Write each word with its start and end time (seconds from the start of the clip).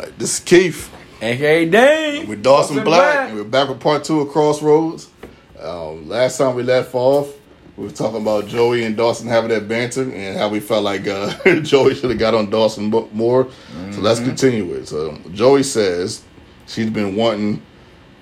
Right, 0.00 0.18
this 0.18 0.38
is 0.38 0.40
Keith. 0.40 0.90
AKA 1.20 1.68
Dane. 1.68 2.26
With 2.26 2.42
Dawson 2.42 2.82
Black. 2.84 3.28
And 3.28 3.36
we're 3.36 3.44
back 3.44 3.68
with 3.68 3.80
part 3.80 4.02
two 4.02 4.20
of 4.20 4.30
Crossroads. 4.30 5.10
Um, 5.58 6.08
last 6.08 6.38
time 6.38 6.54
we 6.54 6.62
left 6.62 6.94
off, 6.94 7.30
we 7.76 7.84
were 7.84 7.90
talking 7.90 8.22
about 8.22 8.46
Joey 8.46 8.84
and 8.84 8.96
Dawson 8.96 9.28
having 9.28 9.50
that 9.50 9.68
banter 9.68 10.10
and 10.10 10.38
how 10.38 10.48
we 10.48 10.58
felt 10.58 10.84
like 10.84 11.06
uh, 11.06 11.34
Joey 11.60 11.94
should 11.94 12.08
have 12.08 12.18
got 12.18 12.32
on 12.32 12.48
Dawson 12.48 12.88
mo- 12.88 13.10
more. 13.12 13.50
So 13.90 14.00
let's 14.00 14.20
continue 14.20 14.72
it. 14.72 14.88
So 14.88 15.18
Joey 15.34 15.64
says 15.64 16.24
she's 16.66 16.88
been 16.88 17.14
wanting, 17.14 17.60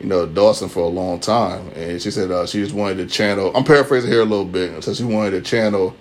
you 0.01 0.07
know, 0.07 0.27
Dawson 0.27 0.69
for 0.69 0.81
a 0.81 0.89
long 0.89 1.21
time, 1.21 1.69
and 1.77 2.03
she 2.03 2.11
said 2.11 2.33
uh, 2.33 2.45
she 2.45 2.61
just 2.61 2.75
wanted 2.75 2.97
to 2.97 3.07
channel. 3.07 3.53
I'm 3.55 3.63
paraphrasing 3.63 4.11
here 4.11 4.23
a 4.23 4.25
little 4.25 4.45
bit. 4.45 4.83
So 4.83 4.95
she 4.95 5.05
wanted 5.05 5.31
to 5.31 5.43
channel, 5.43 5.95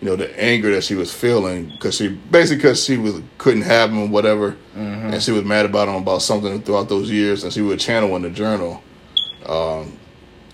you 0.00 0.08
know, 0.08 0.16
the 0.16 0.42
anger 0.42 0.70
that 0.70 0.82
she 0.82 0.94
was 0.94 1.12
feeling 1.12 1.68
because 1.70 1.96
she 1.96 2.08
basically 2.08 2.56
because 2.56 2.82
she 2.84 2.96
was 2.96 3.20
couldn't 3.38 3.62
have 3.62 3.90
him 3.90 3.98
or 3.98 4.08
whatever, 4.08 4.56
and 4.74 5.22
she 5.22 5.30
was 5.30 5.44
mad 5.44 5.66
about 5.66 5.88
him 5.88 5.96
about 5.96 6.22
something 6.22 6.62
throughout 6.62 6.88
those 6.88 7.10
years, 7.10 7.44
and 7.44 7.52
she 7.52 7.60
would 7.60 7.78
channel 7.78 8.16
in 8.16 8.22
the 8.22 8.30
journal. 8.30 8.82
Um, 9.46 9.98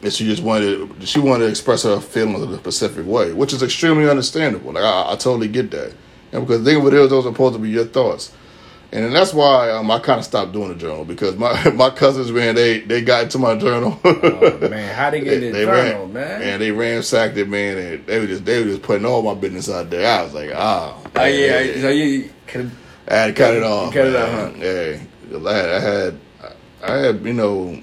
and 0.02 0.12
she 0.12 0.24
just 0.24 0.42
wanted 0.42 0.90
she 1.06 1.20
wanted 1.20 1.44
to 1.44 1.50
express 1.50 1.84
her 1.84 2.00
feelings 2.00 2.42
in 2.42 2.50
a 2.50 2.58
specific 2.58 3.06
way, 3.06 3.32
which 3.32 3.52
is 3.52 3.62
extremely 3.62 4.08
understandable. 4.08 4.72
Like 4.72 4.84
I, 4.84 5.12
I 5.12 5.16
totally 5.16 5.48
get 5.48 5.70
that, 5.70 5.94
and 6.32 6.46
because 6.46 6.64
think 6.64 6.80
of 6.80 6.92
it 6.92 6.94
is, 6.94 7.08
those 7.08 7.24
are 7.24 7.32
supposed 7.32 7.54
to 7.54 7.60
be 7.60 7.70
your 7.70 7.84
thoughts, 7.84 8.32
and 8.92 9.04
then 9.04 9.12
that's 9.12 9.34
why 9.34 9.70
um, 9.70 9.90
I 9.90 9.98
kind 9.98 10.18
of 10.18 10.24
stopped 10.24 10.52
doing 10.52 10.68
the 10.68 10.74
journal 10.74 11.04
because 11.04 11.36
my 11.36 11.70
my 11.74 11.90
cousins 11.90 12.30
man 12.32 12.54
they 12.54 12.80
they 12.80 13.02
got 13.02 13.24
into 13.24 13.38
my 13.38 13.56
journal. 13.56 13.98
Oh, 14.04 14.58
man, 14.70 14.94
how 14.94 15.10
they 15.10 15.20
get 15.20 15.34
in 15.42 15.52
the 15.52 15.58
They 15.58 15.64
journal, 15.64 16.06
ran, 16.06 16.12
man? 16.12 16.42
and 16.42 16.62
they 16.62 16.70
ransacked 16.70 17.36
it, 17.36 17.48
man, 17.48 17.76
and 17.78 18.06
they 18.06 18.20
were 18.20 18.26
just 18.26 18.44
they 18.44 18.58
were 18.62 18.68
just 18.70 18.82
putting 18.82 19.04
all 19.06 19.22
my 19.22 19.34
business 19.34 19.68
out 19.70 19.90
there. 19.90 20.06
I 20.20 20.22
was 20.22 20.34
like, 20.34 20.50
ah, 20.54 20.96
Oh 21.16 21.24
yeah, 21.24 21.80
so 21.80 21.88
you 21.88 22.30
could 22.46 22.70
I 23.08 23.14
had 23.14 23.26
to 23.28 23.32
cut 23.34 23.54
it 23.54 23.62
off. 23.62 23.92
cut 23.92 24.06
it 24.06 24.12
man. 24.12 24.54
huh? 24.54 25.38
Yeah, 25.38 25.48
I 25.50 25.52
had, 25.54 25.68
I 25.70 25.80
had, 25.80 26.20
I 26.82 26.96
had, 26.98 27.24
you 27.24 27.32
know, 27.32 27.80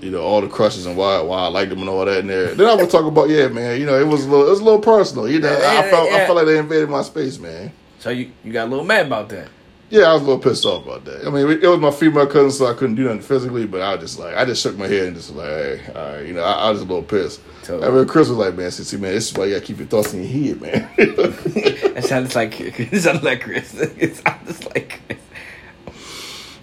you 0.00 0.10
know, 0.10 0.20
all 0.22 0.40
the 0.40 0.48
crushes 0.48 0.86
and 0.86 0.96
why 0.96 1.20
why 1.20 1.38
I 1.42 1.46
liked 1.48 1.70
them 1.70 1.80
and 1.80 1.88
all 1.88 2.04
that 2.04 2.18
in 2.18 2.26
there. 2.28 2.54
Then 2.54 2.66
I 2.68 2.74
would 2.74 2.90
talk 2.90 3.04
about, 3.04 3.28
yeah, 3.28 3.48
man, 3.48 3.78
you 3.80 3.86
know, 3.86 3.98
it 3.98 4.06
was 4.06 4.24
a 4.24 4.28
little, 4.30 4.46
it 4.46 4.50
was 4.50 4.60
a 4.60 4.64
little 4.64 4.80
personal. 4.80 5.28
You 5.28 5.40
know, 5.40 5.52
I 5.54 5.58
Yeah, 5.84 5.90
felt, 5.90 6.10
I 6.12 6.26
felt 6.26 6.36
like 6.36 6.46
they 6.46 6.58
invaded 6.58 6.88
my 6.90 7.02
space, 7.02 7.38
man. 7.38 7.72
so 8.00 8.10
you, 8.10 8.32
you 8.44 8.52
got 8.52 8.66
a 8.66 8.70
little 8.70 8.84
mad 8.84 9.06
about 9.06 9.28
that. 9.30 9.48
Yeah, 9.92 10.04
I 10.04 10.14
was 10.14 10.22
a 10.22 10.24
little 10.24 10.40
pissed 10.40 10.64
off 10.64 10.86
about 10.86 11.04
that. 11.04 11.26
I 11.26 11.28
mean, 11.28 11.50
it 11.50 11.68
was 11.68 11.78
my 11.78 11.90
female 11.90 12.26
cousin, 12.26 12.50
so 12.50 12.64
I 12.64 12.72
couldn't 12.72 12.94
do 12.94 13.04
nothing 13.04 13.20
physically, 13.20 13.66
but 13.66 13.82
I 13.82 13.94
was 13.94 14.00
just 14.00 14.18
like, 14.18 14.34
I 14.34 14.46
just 14.46 14.62
shook 14.62 14.78
my 14.78 14.86
head 14.86 15.08
and 15.08 15.16
just 15.16 15.34
like, 15.34 15.46
hey, 15.46 15.82
all 15.94 16.12
right, 16.14 16.26
you 16.26 16.32
know, 16.32 16.42
I, 16.42 16.52
I 16.52 16.70
was 16.70 16.80
a 16.80 16.84
little 16.84 17.02
pissed. 17.02 17.42
Totally. 17.62 17.86
I 17.86 17.90
mean, 17.90 18.06
Chris 18.08 18.30
was 18.30 18.38
like, 18.38 18.54
man, 18.54 18.70
see, 18.70 18.96
man, 18.96 19.12
this 19.12 19.30
is 19.30 19.36
why 19.36 19.44
you 19.44 19.52
gotta 19.52 19.66
keep 19.66 19.76
your 19.76 19.86
thoughts 19.88 20.14
in 20.14 20.22
your 20.22 20.56
head, 20.56 20.62
man. 20.62 20.88
It 21.94 22.04
sounds 22.04 22.34
like 22.34 22.58
it 22.60 23.02
sounds 23.02 23.22
like 23.22 23.42
Chris. 23.42 23.74
It 23.74 24.16
sounds 24.16 24.64
like 24.64 24.98
Chris. 25.06 25.18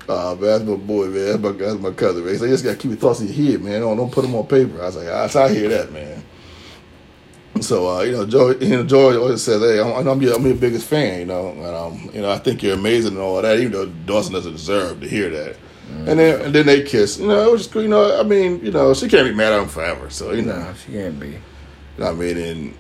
Uh, 0.10 0.34
man, 0.34 0.42
that's 0.42 0.64
my 0.64 0.76
boy, 0.76 1.06
man. 1.06 1.26
That's 1.26 1.40
my, 1.40 1.52
that's 1.52 1.80
my 1.80 1.92
cousin, 1.92 2.24
man. 2.24 2.34
He 2.34 2.40
said, 2.40 2.46
you 2.46 2.54
just 2.56 2.64
gotta 2.64 2.78
keep 2.78 2.90
your 2.90 3.00
thoughts 3.00 3.22
in 3.22 3.28
your 3.28 3.52
head, 3.52 3.62
man. 3.62 3.82
Don't, 3.82 3.96
don't 3.96 4.12
put 4.12 4.24
them 4.24 4.34
on 4.34 4.48
paper. 4.48 4.82
I 4.82 4.86
was 4.86 4.96
like, 4.96 5.08
I, 5.08 5.44
I 5.46 5.54
hear 5.54 5.70
that, 5.70 5.92
man. 5.92 6.24
So, 7.62 7.88
uh, 7.90 8.02
you 8.02 8.12
know, 8.14 8.26
Joey, 8.26 8.64
you 8.66 8.78
know, 8.78 8.84
Joey 8.84 9.18
always 9.18 9.44
says, 9.44 9.62
hey, 9.62 9.80
I'm, 9.80 10.08
I'm, 10.08 10.22
your, 10.22 10.36
I'm 10.36 10.46
your 10.46 10.56
biggest 10.56 10.88
fan, 10.88 11.20
you 11.20 11.26
know, 11.26 11.50
and, 11.50 11.66
um, 11.66 12.10
you 12.14 12.22
know, 12.22 12.32
I 12.32 12.38
think 12.38 12.64
you're 12.64 12.76
amazing 12.76 13.14
and 13.14 13.22
all 13.22 13.42
that, 13.42 13.60
even 13.60 13.72
though 13.72 13.86
Dawson 13.86 14.34
doesn't 14.34 14.52
deserve 14.54 15.02
to 15.02 15.08
hear 15.08 15.30
that. 15.30 15.58
And 16.06 16.20
then, 16.20 16.42
and 16.42 16.54
then 16.54 16.68
they 16.68 16.84
kiss. 16.84 17.18
You 17.18 17.28
know, 17.28 17.48
it 17.48 17.52
was 17.52 17.64
just, 17.64 17.76
you 17.76 17.88
know, 17.88 18.20
I 18.20 18.24
mean, 18.24 18.64
you 18.64 18.72
know, 18.72 18.94
she 18.94 19.08
can't 19.10 19.28
be 19.28 19.34
mad 19.34 19.54
at 19.54 19.62
him 19.62 19.68
forever. 19.70 20.10
So, 20.12 20.32
you 20.34 20.44
know, 20.44 20.60
No, 20.60 20.74
she 20.74 20.92
can't 20.92 21.20
be. 21.20 21.30
you 21.30 21.40
know 21.98 22.12
I 22.12 22.14
mean, 22.14 22.38
and 22.38 22.74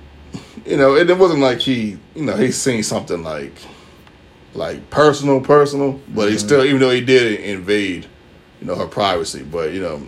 you 0.66 0.78
know, 0.78 0.96
and 0.96 1.10
it 1.10 1.18
wasn't 1.18 1.40
like 1.40 1.60
he, 1.60 1.98
you 2.14 2.24
know, 2.26 2.36
he 2.36 2.52
seen 2.52 2.84
something 2.84 3.24
like, 3.24 3.54
like 4.54 4.90
personal, 4.92 5.42
personal, 5.42 6.00
but 6.10 6.30
he 6.32 6.38
still, 6.38 6.64
even 6.64 6.80
though 6.80 6.92
he 6.92 7.02
did 7.02 7.40
invade, 7.40 8.06
you 8.62 8.68
know, 8.68 8.76
her 8.76 8.86
privacy, 8.88 9.42
but 9.44 9.74
you 9.74 9.82
know, 9.82 10.06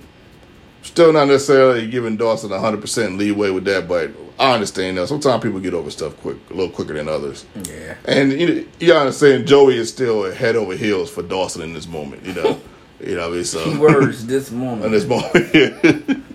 still 0.81 1.13
not 1.13 1.27
necessarily 1.27 1.87
giving 1.87 2.17
Dawson 2.17 2.49
hundred 2.51 2.81
percent 2.81 3.17
leeway 3.17 3.49
with 3.51 3.65
that. 3.65 3.87
But 3.87 4.11
I 4.39 4.53
understand 4.53 4.97
that 4.97 5.07
sometimes 5.07 5.43
people 5.43 5.59
get 5.59 5.73
over 5.73 5.91
stuff 5.91 6.15
quick, 6.21 6.37
a 6.49 6.53
little 6.53 6.71
quicker 6.73 6.93
than 6.93 7.07
others, 7.07 7.45
Yeah. 7.67 7.95
and 8.05 8.31
you 8.33 8.47
know, 8.55 8.65
you 8.79 8.93
understand 8.93 9.47
Joey 9.47 9.77
is 9.77 9.89
still 9.89 10.31
head 10.31 10.55
over 10.55 10.75
heels 10.75 11.09
for 11.11 11.21
Dawson 11.21 11.61
in 11.61 11.73
this 11.73 11.87
moment, 11.87 12.25
you 12.25 12.33
know, 12.33 12.59
you 12.99 13.15
know, 13.15 13.27
what 13.29 13.33
I 13.33 13.35
mean, 13.35 13.43
so 13.45 13.65
Keywords 13.65 14.21
this 14.21 14.51
in 14.51 14.57
moment. 14.59 14.91
this 14.91 15.05
moment. 15.05 15.53
yeah. 15.53 16.15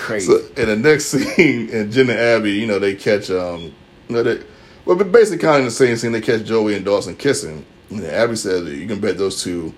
Crazy. 0.00 0.26
So 0.26 0.38
in 0.56 0.68
the 0.68 0.76
next 0.76 1.06
scene, 1.36 1.68
in 1.68 1.90
Jen 1.92 2.08
and 2.10 2.18
Abby, 2.18 2.52
you 2.52 2.66
know, 2.66 2.78
they 2.78 2.94
catch 2.94 3.30
um, 3.30 3.74
you 4.08 4.16
know, 4.16 4.22
they 4.22 4.42
well, 4.84 4.96
basically 4.96 5.38
kind 5.38 5.56
of 5.56 5.60
in 5.60 5.64
the 5.66 5.70
same 5.70 5.96
scene, 5.96 6.12
they 6.12 6.20
catch 6.22 6.44
Joey 6.44 6.74
and 6.74 6.84
Dawson 6.84 7.14
kissing. 7.14 7.64
And 7.90 8.04
Abby 8.04 8.36
says 8.36 8.66
you 8.68 8.86
can 8.86 9.00
bet 9.00 9.18
those 9.18 9.42
two 9.42 9.74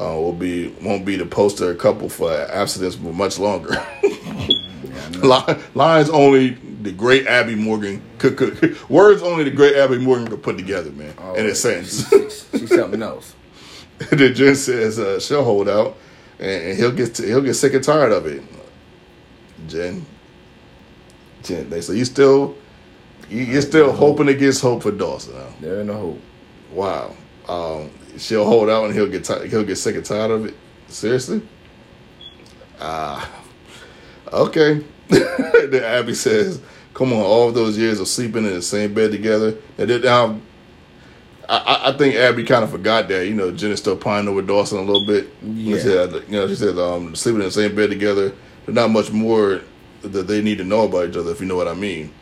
uh, 0.00 0.04
will 0.14 0.32
be 0.32 0.68
won't 0.82 1.04
be 1.04 1.16
the 1.16 1.26
poster 1.26 1.74
couple 1.74 2.08
for 2.08 2.30
abstinence 2.32 2.94
for 2.96 3.12
much 3.12 3.38
longer. 3.38 3.70
Li- 5.22 5.56
Lines 5.74 6.10
only 6.10 6.50
the 6.82 6.92
great 6.92 7.26
Abby 7.26 7.54
Morgan 7.54 8.02
could, 8.18 8.36
could 8.36 8.88
words 8.90 9.22
only 9.22 9.44
the 9.44 9.50
great 9.50 9.76
Abby 9.76 9.98
Morgan 9.98 10.28
could 10.28 10.42
put 10.42 10.56
together, 10.56 10.90
man, 10.92 11.14
Oh, 11.18 11.34
in 11.34 11.46
a 11.46 11.54
sentence. 11.54 12.08
She's, 12.08 12.46
she's 12.52 12.68
something 12.74 13.02
else. 13.02 13.34
Then 14.10 14.34
Jen 14.34 14.54
says 14.56 14.98
uh, 14.98 15.18
she'll 15.18 15.42
hold 15.44 15.68
out, 15.70 15.96
and, 16.38 16.62
and 16.64 16.78
he'll 16.78 16.92
get 16.92 17.16
he'll 17.16 17.40
get 17.40 17.54
sick 17.54 17.72
and 17.72 17.82
tired 17.82 18.12
of 18.12 18.26
it. 18.26 18.42
Jen, 19.68 20.04
Jen, 21.42 21.70
they 21.70 21.80
say 21.80 21.96
you 21.96 22.04
still 22.04 22.56
you, 23.30 23.42
you're 23.44 23.62
still 23.62 23.92
hoping 23.92 24.28
against 24.28 24.60
hope 24.60 24.82
for 24.82 24.90
Dawson. 24.92 25.34
Huh? 25.34 25.46
There 25.62 25.78
ain't 25.78 25.86
no 25.86 25.94
hope. 25.94 26.20
Wow, 26.72 27.16
um, 27.48 27.90
she'll 28.18 28.44
hold 28.44 28.68
out 28.70 28.84
and 28.84 28.94
he'll 28.94 29.08
get 29.08 29.24
ti 29.24 29.48
he'll 29.48 29.64
get 29.64 29.76
sick 29.76 29.96
and 29.96 30.04
tired 30.04 30.30
of 30.30 30.46
it. 30.46 30.54
Seriously? 30.88 31.42
Ah, 32.80 33.30
okay. 34.32 34.84
then 35.08 35.82
Abby 35.84 36.14
says, 36.14 36.60
"Come 36.94 37.12
on, 37.12 37.20
all 37.20 37.48
of 37.48 37.54
those 37.54 37.78
years 37.78 38.00
of 38.00 38.08
sleeping 38.08 38.44
in 38.44 38.52
the 38.54 38.62
same 38.62 38.92
bed 38.94 39.12
together." 39.12 39.54
And 39.78 39.88
then 39.88 40.02
now, 40.02 40.40
I- 41.48 41.56
I, 41.86 41.90
I 41.94 41.96
think 41.96 42.16
Abby 42.16 42.44
kind 42.44 42.64
of 42.64 42.70
forgot 42.70 43.08
that. 43.08 43.26
You 43.26 43.34
know, 43.34 43.50
Jen 43.52 43.70
is 43.70 43.78
still 43.78 43.96
pining 43.96 44.28
over 44.28 44.42
Dawson 44.42 44.78
a 44.78 44.82
little 44.82 45.06
bit. 45.06 45.28
Yeah. 45.42 45.76
She 45.76 45.80
said, 45.82 46.12
you 46.28 46.32
know, 46.32 46.48
she 46.48 46.54
said, 46.56 46.78
um, 46.78 47.14
sleeping 47.14 47.40
in 47.40 47.46
the 47.46 47.52
same 47.52 47.74
bed 47.74 47.90
together. 47.90 48.32
There's 48.64 48.74
not 48.74 48.90
much 48.90 49.12
more 49.12 49.60
that 50.02 50.26
they 50.26 50.42
need 50.42 50.58
to 50.58 50.64
know 50.64 50.82
about 50.86 51.08
each 51.10 51.16
other, 51.16 51.30
if 51.30 51.40
you 51.40 51.46
know 51.46 51.56
what 51.56 51.68
I 51.68 51.74
mean. 51.74 52.12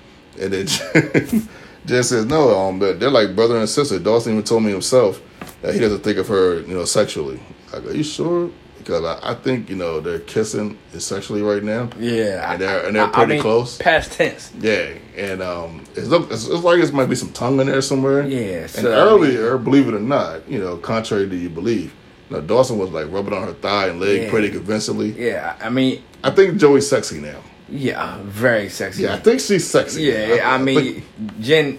And 0.40 0.52
then 0.52 0.66
Jen, 1.86 2.02
says, 2.02 2.24
no, 2.26 2.56
um, 2.58 2.78
they're, 2.78 2.94
they're 2.94 3.10
like 3.10 3.34
brother 3.36 3.56
and 3.58 3.68
sister. 3.68 3.98
Dawson 3.98 4.32
even 4.32 4.44
told 4.44 4.62
me 4.62 4.70
himself 4.70 5.20
that 5.62 5.74
he 5.74 5.80
doesn't 5.80 6.00
think 6.00 6.18
of 6.18 6.28
her, 6.28 6.60
you 6.60 6.74
know, 6.74 6.84
sexually. 6.84 7.40
I 7.74 7.80
go, 7.80 7.90
you 7.90 8.02
sure? 8.02 8.50
Because 8.78 9.02
I, 9.04 9.30
I 9.32 9.34
think, 9.34 9.68
you 9.70 9.76
know, 9.76 10.00
they're 10.00 10.18
kissing 10.20 10.78
sexually 10.98 11.40
right 11.42 11.62
now. 11.62 11.88
Yeah. 11.98 12.52
And 12.52 12.60
they're- 12.60 12.86
and 12.86 12.96
they're 12.96 13.04
I- 13.04 13.08
I 13.08 13.10
pretty 13.10 13.32
mean, 13.34 13.40
close. 13.42 13.78
Past 13.78 14.12
tense. 14.12 14.52
Yeah, 14.60 14.92
and 15.16 15.42
um, 15.42 15.84
it's, 15.94 16.08
look, 16.08 16.30
it's, 16.30 16.46
it's 16.46 16.62
like 16.64 16.78
it 16.82 16.92
might 16.92 17.08
be 17.08 17.14
some 17.16 17.32
tongue 17.32 17.60
in 17.60 17.66
there 17.66 17.80
somewhere. 17.82 18.26
Yeah, 18.26 18.60
and 18.62 18.70
so, 18.70 18.90
I 18.92 18.96
earlier, 18.96 19.56
believe 19.58 19.88
it 19.88 19.94
or 19.94 20.00
not, 20.00 20.48
you 20.48 20.58
know, 20.58 20.76
contrary 20.76 21.28
to 21.28 21.36
you 21.36 21.48
believe, 21.50 21.94
you 22.30 22.36
know, 22.36 22.42
Dawson 22.42 22.78
was 22.78 22.90
like 22.90 23.10
rubbing 23.10 23.32
on 23.34 23.42
her 23.46 23.52
thigh 23.54 23.88
and 23.88 24.00
leg 24.00 24.22
Yeah. 24.22 24.30
pretty 24.30 24.50
convincingly. 24.50 25.10
Yeah. 25.12 25.56
I 25.62 25.68
mean, 25.70 26.02
I 26.22 26.30
think 26.30 26.56
Joey's 26.58 26.88
sexy 26.88 27.20
now. 27.20 27.40
Yeah, 27.68 28.18
very 28.22 28.68
sexy. 28.68 29.04
Yeah, 29.04 29.14
I 29.14 29.18
think 29.18 29.40
she's 29.40 29.68
sexy. 29.68 30.02
Yeah, 30.04 30.36
now. 30.36 30.54
I, 30.54 30.58
mean, 30.58 31.00
think- 31.00 31.40
Jen, 31.40 31.78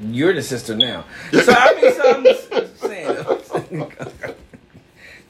you're 0.00 0.32
the 0.32 0.42
sister 0.42 0.76
now. 0.76 1.04
So 1.32 1.52
I 1.56 1.74
mean, 1.80 1.94
so 1.94 2.14
I'm 2.14 2.24
just 2.24 2.80
saying. 2.80 3.92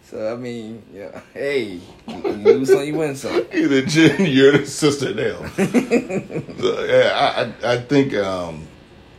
so 0.04 0.32
I 0.32 0.36
mean, 0.36 0.82
yeah. 0.92 1.20
Hey, 1.34 1.80
you 2.08 2.14
lose 2.16 2.68
some, 2.68 2.84
you 2.84 2.94
win 2.94 3.14
some. 3.16 3.44
either 3.52 3.82
Jen, 3.82 4.24
you're 4.26 4.58
the 4.58 4.66
sister 4.66 5.14
now. 5.14 5.46
so, 5.56 6.84
yeah, 6.84 7.52
I, 7.62 7.68
I, 7.68 7.72
I 7.74 7.80
think 7.80 8.14
um, 8.14 8.66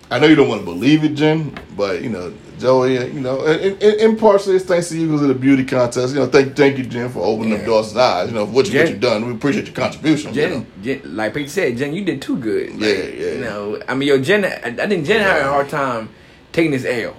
I 0.09 0.19
know 0.19 0.27
you 0.27 0.35
don't 0.35 0.49
want 0.49 0.61
to 0.61 0.65
believe 0.65 1.03
it, 1.03 1.13
Jen, 1.15 1.57
but 1.77 2.01
you 2.01 2.09
know, 2.09 2.33
Joey, 2.61 2.93
you 2.93 3.19
know, 3.19 3.43
and, 3.45 3.59
and, 3.81 3.83
and 4.01 4.19
partially 4.19 4.55
it's 4.55 4.65
thanks 4.65 4.89
to 4.89 4.97
you 4.97 5.07
because 5.07 5.23
of 5.23 5.27
the 5.29 5.33
beauty 5.35 5.65
contest. 5.65 6.13
You 6.13 6.19
know, 6.21 6.27
thank 6.27 6.55
thank 6.55 6.77
you, 6.77 6.85
Jen, 6.85 7.09
for 7.09 7.19
opening 7.23 7.59
up 7.59 7.65
Dawson's 7.65 7.97
eyes. 7.97 8.29
You 8.29 8.35
know, 8.35 8.45
for 8.45 8.51
what 8.53 8.65
you 8.67 8.71
Jen- 8.73 8.81
what 8.83 8.91
you've 8.91 9.01
done. 9.01 9.25
We 9.27 9.33
appreciate 9.33 9.65
your 9.65 9.75
contribution. 9.75 10.33
you 10.33 10.41
know. 10.41 10.65
Jen, 10.81 11.01
Jen, 11.01 11.15
like 11.15 11.33
Pete 11.33 11.49
said, 11.49 11.75
Jen, 11.77 11.93
you 11.93 12.05
did 12.05 12.21
too 12.21 12.37
good. 12.37 12.71
Like, 12.73 12.81
Yeah, 12.81 12.87
yeah. 13.03 13.31
You 13.33 13.41
know, 13.41 13.81
I 13.87 13.95
mean, 13.95 14.07
yo, 14.09 14.21
Jen, 14.21 14.45
I, 14.45 14.83
I 14.83 14.87
think 14.87 15.05
Jen 15.05 15.21
had 15.21 15.41
a 15.41 15.43
hard 15.45 15.69
time 15.69 16.09
taking 16.51 16.71
this 16.71 16.85
L. 16.85 17.15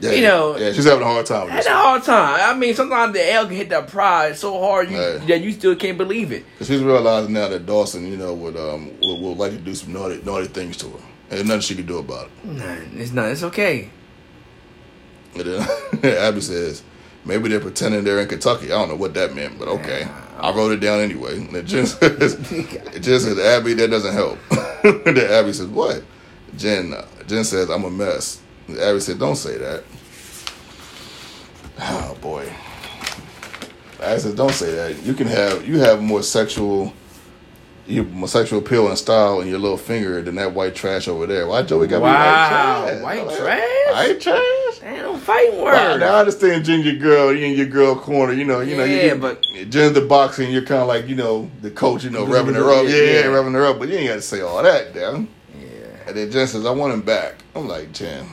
Yeah, 0.00 0.10
you 0.10 0.22
know, 0.22 0.56
yeah, 0.56 0.72
she's 0.72 0.84
having 0.84 1.02
a 1.02 1.06
hard 1.06 1.26
time 1.26 1.44
with 1.44 1.52
Had 1.54 1.66
a 1.66 1.76
hard 1.76 2.02
time. 2.02 2.40
I 2.40 2.58
mean, 2.58 2.74
sometimes 2.74 3.12
the 3.12 3.32
L 3.34 3.46
can 3.46 3.54
hit 3.54 3.68
that 3.68 3.86
pride 3.86 4.36
so 4.36 4.58
hard 4.58 4.90
you, 4.90 4.98
Right. 4.98 5.24
that 5.28 5.40
you 5.42 5.52
still 5.52 5.76
can't 5.76 5.96
believe 5.96 6.32
it. 6.32 6.44
Cause 6.58 6.66
she's 6.66 6.82
realizing 6.82 7.32
now 7.34 7.46
that 7.48 7.66
Dawson, 7.66 8.08
you 8.10 8.16
know, 8.16 8.34
would 8.34 8.56
um 8.56 8.90
would, 9.00 9.20
would 9.20 9.38
like 9.38 9.52
to 9.52 9.58
do 9.58 9.72
some 9.76 9.92
naughty 9.92 10.20
naughty 10.24 10.48
things 10.48 10.76
to 10.78 10.86
her, 10.88 10.96
and 10.98 11.38
there's 11.38 11.44
nothing 11.46 11.60
she 11.60 11.76
can 11.76 11.86
do 11.86 11.98
about 11.98 12.26
it. 12.26 12.44
Nah, 12.48 13.00
it's 13.00 13.12
not. 13.12 13.28
It's 13.30 13.44
okay. 13.44 13.90
And 15.34 15.44
then 16.02 16.16
Abby 16.18 16.40
says, 16.40 16.82
maybe 17.24 17.48
they're 17.48 17.60
pretending 17.60 18.04
they're 18.04 18.20
in 18.20 18.28
Kentucky. 18.28 18.66
I 18.66 18.78
don't 18.78 18.88
know 18.88 18.96
what 18.96 19.14
that 19.14 19.34
meant, 19.34 19.58
but 19.58 19.68
okay. 19.68 20.06
I 20.38 20.50
wrote 20.52 20.72
it 20.72 20.80
down 20.80 21.00
anyway. 21.00 21.36
And 21.36 21.50
then 21.54 21.66
Jen 21.66 21.86
says, 21.86 22.34
Jen 23.00 23.20
says, 23.20 23.38
Abby, 23.38 23.74
that 23.74 23.88
doesn't 23.90 24.12
help. 24.14 24.38
then 25.04 25.18
Abby 25.30 25.52
says, 25.52 25.66
what? 25.68 26.02
Jen, 26.56 26.92
uh, 26.92 27.06
Jen 27.26 27.44
says, 27.44 27.70
I'm 27.70 27.84
a 27.84 27.90
mess. 27.90 28.40
And 28.68 28.78
Abby 28.78 29.00
said, 29.00 29.18
don't 29.18 29.36
say 29.36 29.56
that. 29.58 29.84
Oh 31.84 32.16
boy. 32.20 32.48
I 34.00 34.16
said, 34.18 34.36
don't 34.36 34.52
say 34.52 34.72
that. 34.74 35.02
You 35.04 35.14
can 35.14 35.26
have 35.28 35.66
you 35.66 35.78
have 35.80 36.02
more 36.02 36.22
sexual, 36.22 36.92
you 37.86 38.02
more 38.04 38.28
sexual 38.28 38.58
appeal 38.60 38.88
and 38.88 38.98
style 38.98 39.40
in 39.40 39.48
your 39.48 39.58
little 39.58 39.76
finger 39.78 40.20
than 40.22 40.34
that 40.36 40.52
white 40.54 40.74
trash 40.74 41.08
over 41.08 41.26
there. 41.26 41.46
Why 41.46 41.62
Joey 41.62 41.86
got 41.88 42.02
Wow, 42.02 42.84
me 42.96 43.02
white 43.02 43.14
trash? 43.16 43.26
white 43.26 43.26
Like, 43.26 43.36
trash? 43.38 43.92
White 43.92 44.20
trash. 44.20 44.61
Damn, 44.82 45.16
fighting 45.20 45.62
Well, 45.62 45.90
words. 45.90 46.00
now 46.00 46.16
I 46.16 46.20
understand 46.20 46.64
ginger 46.64 46.94
girl, 46.96 47.32
you 47.32 47.46
in 47.46 47.56
your 47.56 47.66
girl 47.66 47.94
corner, 47.94 48.32
you 48.32 48.44
know, 48.44 48.60
you 48.60 48.76
know, 48.76 48.82
Yeah, 48.84 49.14
you 49.14 49.14
but- 49.14 49.40
Jen's 49.70 49.92
the 49.92 50.00
boxing, 50.00 50.50
you're 50.50 50.62
kind 50.62 50.82
of 50.82 50.88
like, 50.88 51.06
you 51.08 51.14
know, 51.14 51.48
the 51.60 51.70
coach, 51.70 52.02
you 52.02 52.10
know, 52.10 52.26
Yeah, 52.26 52.34
revving 52.34 52.54
her 52.56 52.68
up, 52.70 52.84
yeah, 52.88 52.96
yeah. 52.96 53.22
revving 53.26 53.52
her 53.54 53.64
up, 53.64 53.78
but 53.78 53.88
you 53.88 53.94
ain't 53.96 54.08
got 54.08 54.14
to 54.16 54.22
say 54.22 54.40
all 54.40 54.60
that, 54.62 54.92
damn. 54.92 55.28
yeah. 55.56 55.68
And 56.08 56.16
then 56.16 56.30
Jen 56.32 56.48
says, 56.48 56.66
I 56.66 56.72
want 56.72 56.92
him 56.94 57.02
back. 57.02 57.36
I'm 57.54 57.68
like, 57.68 57.92
Jen, 57.92 58.26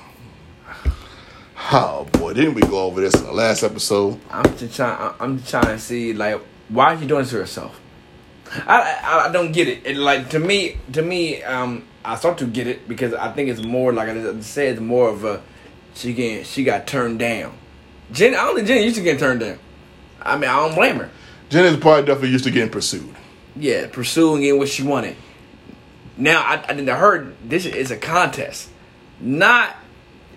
oh 1.71 2.05
boy, 2.13 2.33
didn't 2.33 2.55
we 2.55 2.61
go 2.61 2.79
over 2.85 3.01
this 3.01 3.13
in 3.13 3.23
the 3.25 3.31
last 3.33 3.61
episode? 3.63 4.19
I'm 4.31 4.57
just 4.57 4.75
trying. 4.75 5.13
I'm 5.19 5.37
just 5.37 5.49
trying 5.51 5.65
to 5.65 5.79
see 5.79 6.13
like 6.13 6.41
why 6.69 6.93
is 6.93 7.01
she 7.01 7.07
doing 7.07 7.21
this 7.21 7.31
to 7.31 7.37
herself? 7.37 7.79
I, 8.65 8.99
I 9.03 9.27
I 9.27 9.31
don't 9.31 9.51
get 9.51 9.67
it. 9.67 9.85
it. 9.85 9.97
Like 9.97 10.29
to 10.29 10.39
me, 10.39 10.77
to 10.93 11.01
me, 11.01 11.43
um, 11.43 11.83
I 12.03 12.15
start 12.15 12.37
to 12.39 12.45
get 12.45 12.65
it 12.67 12.87
because 12.87 13.13
I 13.13 13.31
think 13.33 13.49
it's 13.49 13.61
more 13.61 13.93
like 13.93 14.09
I 14.09 14.39
said, 14.41 14.73
it's 14.73 14.81
more 14.81 15.09
of 15.09 15.23
a 15.25 15.41
she 15.93 16.13
get 16.13 16.45
she 16.45 16.63
got 16.63 16.87
turned 16.87 17.19
down. 17.19 17.57
Jen, 18.11 18.33
I 18.33 18.45
don't 18.45 18.55
think 18.55 18.67
Jen 18.67 18.83
used 18.83 18.95
to 18.95 19.03
get 19.03 19.19
turned 19.19 19.41
down. 19.41 19.59
I 20.21 20.35
mean, 20.35 20.49
I 20.49 20.55
don't 20.55 20.75
blame 20.75 20.97
her. 20.97 21.09
Jen 21.49 21.65
is 21.65 21.77
probably 21.77 22.05
definitely 22.05 22.29
used 22.29 22.43
to 22.45 22.51
getting 22.51 22.71
pursued. 22.71 23.15
Yeah, 23.55 23.87
pursuing 23.91 24.43
it 24.43 24.57
what 24.57 24.69
she 24.69 24.83
wanted. 24.83 25.15
Now 26.17 26.41
I, 26.41 26.63
I 26.67 26.73
didn't 26.73 26.87
heard 26.87 27.35
this 27.47 27.65
is 27.65 27.91
a 27.91 27.97
contest. 27.97 28.69
Not 29.19 29.75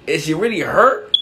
is 0.06 0.24
she 0.24 0.34
really 0.34 0.60
hurt? 0.60 1.16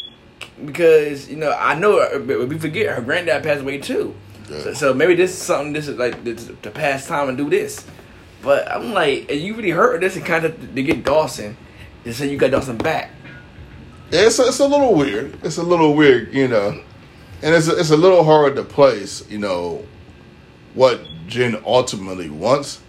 Because 0.65 1.29
you 1.29 1.37
know 1.37 1.53
I 1.53 1.75
know 1.75 1.99
but 2.27 2.49
we 2.49 2.59
forget 2.59 2.95
her 2.95 3.03
granddad 3.03 3.43
passed 3.43 3.63
away 3.63 3.79
too. 3.79 4.15
Yeah. 4.49 4.63
So, 4.63 4.75
so 4.75 4.95
maybe 4.95 5.15
this 5.15 5.31
is 5.31 5.39
something. 5.39 5.73
This 5.73 5.89
is 5.89 5.97
like 5.97 6.25
this, 6.25 6.51
to 6.63 6.71
pass 6.71 7.07
time 7.07 7.29
and 7.29 7.39
do 7.39 7.49
this. 7.49 7.87
But 8.43 8.71
I'm 8.71 8.93
like, 8.93 9.31
are 9.31 9.35
you 9.35 9.55
really 9.55 9.71
hurt? 9.71 10.01
This 10.01 10.17
is 10.17 10.25
kind 10.25 10.45
of 10.45 10.75
to 10.75 10.83
get 10.83 11.05
Dawson. 11.05 11.57
To 12.05 12.15
say 12.15 12.31
you 12.31 12.39
got 12.39 12.51
Dawson 12.51 12.79
back. 12.79 13.11
It's 14.13 14.39
a, 14.39 14.47
it's 14.49 14.59
a 14.61 14.67
little 14.67 14.95
weird. 14.95 15.39
It's 15.45 15.57
a 15.59 15.63
little 15.63 15.95
weird, 15.95 16.35
you 16.35 16.49
know, 16.49 16.71
and 17.43 17.55
it's 17.55 17.69
a, 17.69 17.79
it's 17.79 17.91
a 17.91 17.97
little 17.97 18.25
hard 18.25 18.57
to 18.57 18.63
place, 18.65 19.29
you 19.31 19.39
know, 19.39 19.85
what 20.75 21.01
Jen 21.27 21.61
ultimately 21.65 22.29
wants. 22.31 22.81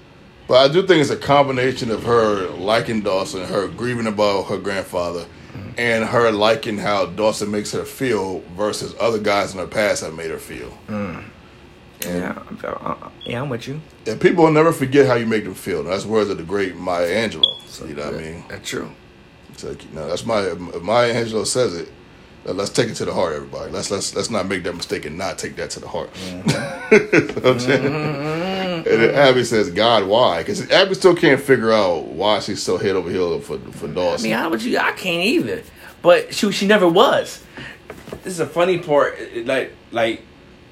But 0.48 0.70
I 0.70 0.74
do 0.74 0.86
think 0.86 1.02
it's 1.02 1.10
a 1.12 1.18
combination 1.18 1.92
of 1.92 2.04
her 2.04 2.48
liking 2.50 3.02
Dawson, 3.02 3.46
her 3.46 3.68
grieving 3.68 4.08
about 4.08 4.44
her 4.48 4.58
grandfather, 4.58 5.26
and 5.78 6.04
her 6.06 6.32
liking 6.32 6.78
how 6.78 7.06
Dawson 7.06 7.52
makes 7.52 7.72
her 7.72 7.86
feel 7.86 8.40
versus 8.58 8.94
other 9.00 9.20
guys 9.20 9.54
in 9.54 9.60
her 9.60 9.68
past 9.68 10.04
have 10.04 10.14
made 10.16 10.32
her 10.32 10.38
feel. 10.40 10.78
And, 10.90 11.24
Yeah, 12.04 12.34
I'm- 12.38 12.60
uh, 12.64 13.10
yeah, 13.26 13.42
I'm 13.42 13.50
with 13.50 13.68
you. 13.68 13.80
and 14.08 14.20
people 14.20 14.44
will 14.46 14.52
never 14.52 14.74
forget 14.74 15.06
how 15.06 15.14
you 15.16 15.26
make 15.28 15.44
them 15.44 15.54
feel. 15.54 15.84
That's 15.84 16.04
words 16.06 16.30
of 16.32 16.38
the 16.38 16.44
great 16.44 16.76
Maya 16.76 17.08
Angelou. 17.30 17.88
you 17.88 17.94
know 17.96 18.06
what 18.06 18.16
I 18.16 18.18
mean? 18.18 18.44
That's 18.50 18.68
true. 18.68 18.90
It's 19.64 19.70
like, 19.70 19.84
you 19.90 19.96
know, 19.96 20.08
that's 20.08 20.26
my 20.26 20.42
if 20.42 20.82
Maya 20.82 21.14
Angelou 21.14 21.46
says 21.46 21.76
it. 21.76 21.90
Let's 22.44 22.72
take 22.72 22.90
it 22.90 22.96
to 22.96 23.06
the 23.06 23.14
heart, 23.14 23.36
everybody. 23.36 23.72
Let's 23.72 23.92
let's 23.92 24.16
let's 24.16 24.32
not 24.32 24.48
make 24.48 24.64
that 24.64 24.76
mistake 24.76 25.06
and 25.06 25.16
not 25.18 25.38
take 25.38 25.56
that 25.58 25.70
to 25.72 25.80
the 25.80 25.88
heart. 25.88 26.12
Mm-hmm. 26.14 26.50
You 26.92 27.20
know 27.22 27.34
what 27.36 27.46
I'm 27.46 27.60
saying? 27.60 27.86
And 27.86 28.86
then 28.86 29.14
Abby 29.16 29.44
says, 29.44 29.70
"God, 29.70 30.06
why?" 30.08 30.40
Because 30.40 30.70
Abby 30.72 30.96
still 30.96 31.16
can't 31.16 31.40
figure 31.40 31.72
out 31.72 32.06
why 32.08 32.40
she's 32.40 32.62
so 32.64 32.78
head 32.78 32.96
over 32.96 33.10
heels 33.12 33.46
for 33.46 33.60
for 33.60 33.88
I 33.88 33.92
Dawson. 33.94 34.24
mean, 34.30 34.38
how 34.38 34.50
would 34.50 34.64
you? 34.64 34.78
I 34.80 34.92
can't 34.94 35.24
either. 35.24 35.62
But 36.02 36.34
she 36.34 36.52
she 36.52 36.66
never 36.66 36.88
was. 36.88 37.44
This 38.24 38.34
is 38.34 38.40
a 38.40 38.48
funny 38.48 38.80
part. 38.80 39.20
it- 39.20 39.38
it- 39.38 39.46
Like 39.46 39.74
like 39.92 40.22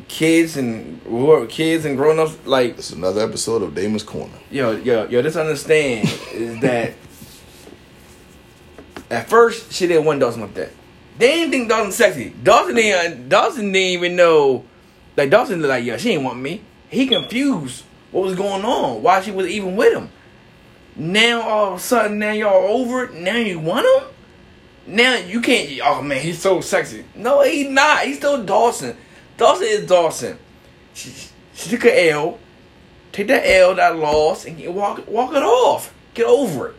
kids 0.07 0.57
and 0.57 0.99
whoever 1.05 1.45
kids 1.45 1.85
and 1.85 1.95
grown 1.95 2.17
ups. 2.17 2.35
Like 2.45 2.79
it's 2.79 2.89
another 2.91 3.21
episode 3.21 3.61
of 3.61 3.75
Damon's 3.75 4.01
Corner. 4.03 4.33
yo 4.49 4.71
yo 4.71 5.07
yo. 5.07 5.21
Just 5.21 5.37
understand 5.37 6.09
is 6.33 6.59
that 6.61 6.93
at 9.09 9.29
first 9.29 9.71
she 9.71 9.87
didn't 9.87 10.05
want 10.05 10.19
Dawson 10.19 10.41
like 10.41 10.53
that. 10.55 10.71
They 11.17 11.27
didn't 11.27 11.51
think 11.51 11.69
Dawson 11.69 11.91
sexy. 11.91 12.33
Dawson 12.43 12.75
didn't. 12.75 13.13
Uh, 13.13 13.27
Dawson 13.27 13.71
didn't 13.71 13.75
even 13.75 14.15
know. 14.15 14.65
Like 15.17 15.29
Dawson 15.29 15.61
like 15.61 15.83
yo, 15.83 15.97
she 15.97 16.09
didn't 16.09 16.23
want 16.23 16.39
me. 16.39 16.61
He 16.89 17.07
confused 17.07 17.83
what 18.11 18.23
was 18.23 18.35
going 18.35 18.63
on. 18.63 19.03
Why 19.03 19.21
she 19.21 19.31
was 19.31 19.47
even 19.47 19.75
with 19.75 19.93
him. 19.93 20.09
Now 20.95 21.41
all 21.41 21.73
of 21.73 21.79
a 21.79 21.81
sudden, 21.81 22.19
now 22.19 22.31
y'all 22.31 22.79
over 22.79 23.03
it. 23.03 23.13
Now 23.13 23.37
you 23.37 23.59
want 23.59 23.85
him. 23.85 24.09
Now 24.95 25.17
you 25.17 25.41
can't. 25.41 25.79
Oh 25.83 26.01
man, 26.01 26.21
he's 26.21 26.41
so 26.41 26.61
sexy. 26.61 27.05
No, 27.15 27.43
he's 27.43 27.69
not. 27.69 28.03
He's 28.05 28.17
still 28.17 28.43
Dawson. 28.43 28.95
Dawson 29.37 29.67
is 29.67 29.87
Dawson. 29.87 30.37
She, 30.93 31.13
she 31.53 31.69
took 31.69 31.85
L. 31.85 32.39
Take 33.11 33.27
that 33.27 33.45
L, 33.45 33.75
that 33.75 33.97
loss, 33.97 34.45
and 34.45 34.59
walk 34.73 35.07
walk 35.07 35.33
it 35.33 35.43
off. 35.43 35.93
Get 36.13 36.25
over 36.25 36.69
it. 36.69 36.75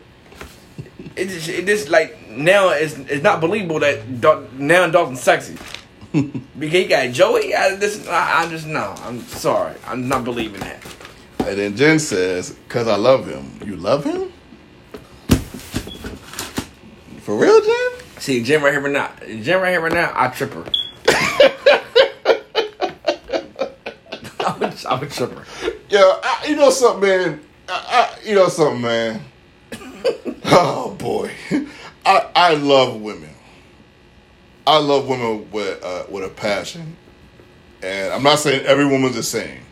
It 1.21 1.29
just, 1.29 1.49
it 1.51 1.67
just 1.67 1.91
like 1.91 2.31
now 2.31 2.71
it's 2.71 2.95
it's 2.97 3.23
not 3.23 3.43
believable 3.43 3.79
that 3.81 4.23
Daw- 4.23 4.45
now 4.55 4.89
Dawson's 4.89 5.21
sexy. 5.21 5.59
because 6.13 6.41
he 6.73 6.87
got 6.87 7.13
Joey 7.13 7.55
out 7.55 7.73
of 7.73 7.81
this. 7.81 8.09
I, 8.09 8.45
I 8.45 8.49
just 8.49 8.67
no. 8.67 8.95
I'm 9.03 9.21
sorry. 9.21 9.75
I'm 9.87 10.09
not 10.09 10.25
believing 10.25 10.61
that. 10.61 10.83
And 11.41 11.59
then 11.59 11.77
Jen 11.77 11.99
says, 11.99 12.57
"Cause 12.71 12.89
I 12.89 12.97
love 12.97 13.27
him. 13.27 13.51
You 13.67 13.77
love 13.77 14.05
him? 14.05 14.33
For 17.21 17.37
real, 17.37 17.61
Jen? 17.61 17.91
See, 18.19 18.43
Jen 18.43 18.63
right 18.63 18.73
here 18.73 18.81
right 18.81 18.93
now. 18.93 19.11
Jim 19.43 19.61
right 19.61 19.73
here 19.73 19.81
right 19.83 19.93
now. 19.93 20.13
I 20.15 20.29
trip 20.29 20.55
her. 20.55 20.65
I 24.41 24.57
would, 24.59 24.87
I 24.87 24.99
would 24.99 25.11
trip 25.11 25.33
her. 25.33 25.45
Yeah, 25.91 26.19
I, 26.23 26.47
you 26.49 26.57
know 26.57 26.71
something, 26.71 27.03
man. 27.03 27.41
I, 27.69 28.11
I, 28.23 28.27
you 28.27 28.35
know 28.35 28.49
something, 28.49 28.81
man. 28.81 29.21
oh 30.45 30.97
boy, 30.99 31.31
I 32.05 32.31
I 32.35 32.55
love 32.55 33.01
women. 33.01 33.31
I 34.67 34.79
love 34.79 35.09
women 35.09 35.51
with 35.51 35.83
uh, 35.83 36.05
with 36.09 36.25
a 36.25 36.29
passion, 36.29 36.97
and 37.83 38.13
I'm 38.13 38.23
not 38.23 38.39
saying 38.39 38.65
every 38.67 38.87
woman's 38.87 39.17
the 39.17 39.23
same. 39.23 39.63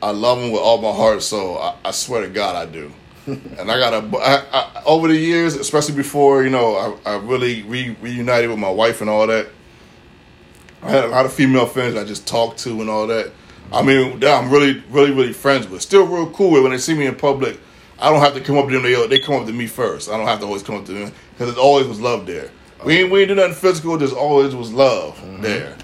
I 0.00 0.10
love 0.10 0.40
them 0.40 0.50
with 0.50 0.60
all 0.60 0.82
my 0.82 0.92
heart, 0.92 1.22
so 1.22 1.56
I, 1.58 1.76
I 1.84 1.90
swear 1.92 2.22
to 2.22 2.28
God, 2.28 2.56
I 2.56 2.70
do. 2.70 2.92
and 3.26 3.70
I 3.70 3.78
got 3.78 3.94
a 3.94 4.18
I, 4.18 4.44
I, 4.52 4.82
over 4.84 5.06
the 5.06 5.16
years, 5.16 5.54
especially 5.54 5.94
before 5.94 6.42
you 6.42 6.50
know, 6.50 6.98
I, 7.04 7.12
I 7.12 7.16
really 7.18 7.62
re, 7.62 7.96
reunited 8.00 8.50
with 8.50 8.58
my 8.58 8.70
wife 8.70 9.00
and 9.00 9.08
all 9.08 9.26
that. 9.28 9.48
I 10.82 10.90
had 10.90 11.04
a 11.04 11.08
lot 11.08 11.24
of 11.24 11.32
female 11.32 11.66
friends 11.66 11.94
I 11.94 12.02
just 12.02 12.26
talked 12.26 12.58
to 12.60 12.80
and 12.80 12.90
all 12.90 13.06
that. 13.06 13.30
I 13.72 13.82
mean, 13.82 14.22
I'm 14.24 14.50
really, 14.50 14.82
really, 14.90 15.12
really 15.12 15.32
friends 15.32 15.68
with. 15.68 15.80
Still 15.80 16.06
real 16.06 16.30
cool 16.30 16.50
with 16.50 16.62
when 16.62 16.72
they 16.72 16.78
see 16.78 16.94
me 16.94 17.06
in 17.06 17.14
public. 17.14 17.58
I 18.02 18.10
don't 18.10 18.20
have 18.20 18.34
to 18.34 18.40
come 18.40 18.58
up 18.58 18.66
to 18.66 18.72
them. 18.72 18.82
They, 18.82 19.06
they 19.06 19.20
come 19.20 19.36
up 19.36 19.46
to 19.46 19.52
me 19.52 19.68
first. 19.68 20.10
I 20.10 20.16
don't 20.16 20.26
have 20.26 20.40
to 20.40 20.46
always 20.46 20.64
come 20.64 20.74
up 20.74 20.84
to 20.86 20.92
them 20.92 21.12
because 21.30 21.52
it 21.52 21.58
always 21.58 21.86
was 21.86 22.00
love 22.00 22.26
there. 22.26 22.50
We 22.84 22.98
ain't, 22.98 23.12
we 23.12 23.20
ain't 23.20 23.28
do 23.28 23.36
nothing 23.36 23.54
physical. 23.54 23.96
Just 23.96 24.14
always 24.14 24.56
was 24.56 24.72
love 24.72 25.16
mm-hmm. 25.18 25.40
there. 25.40 25.76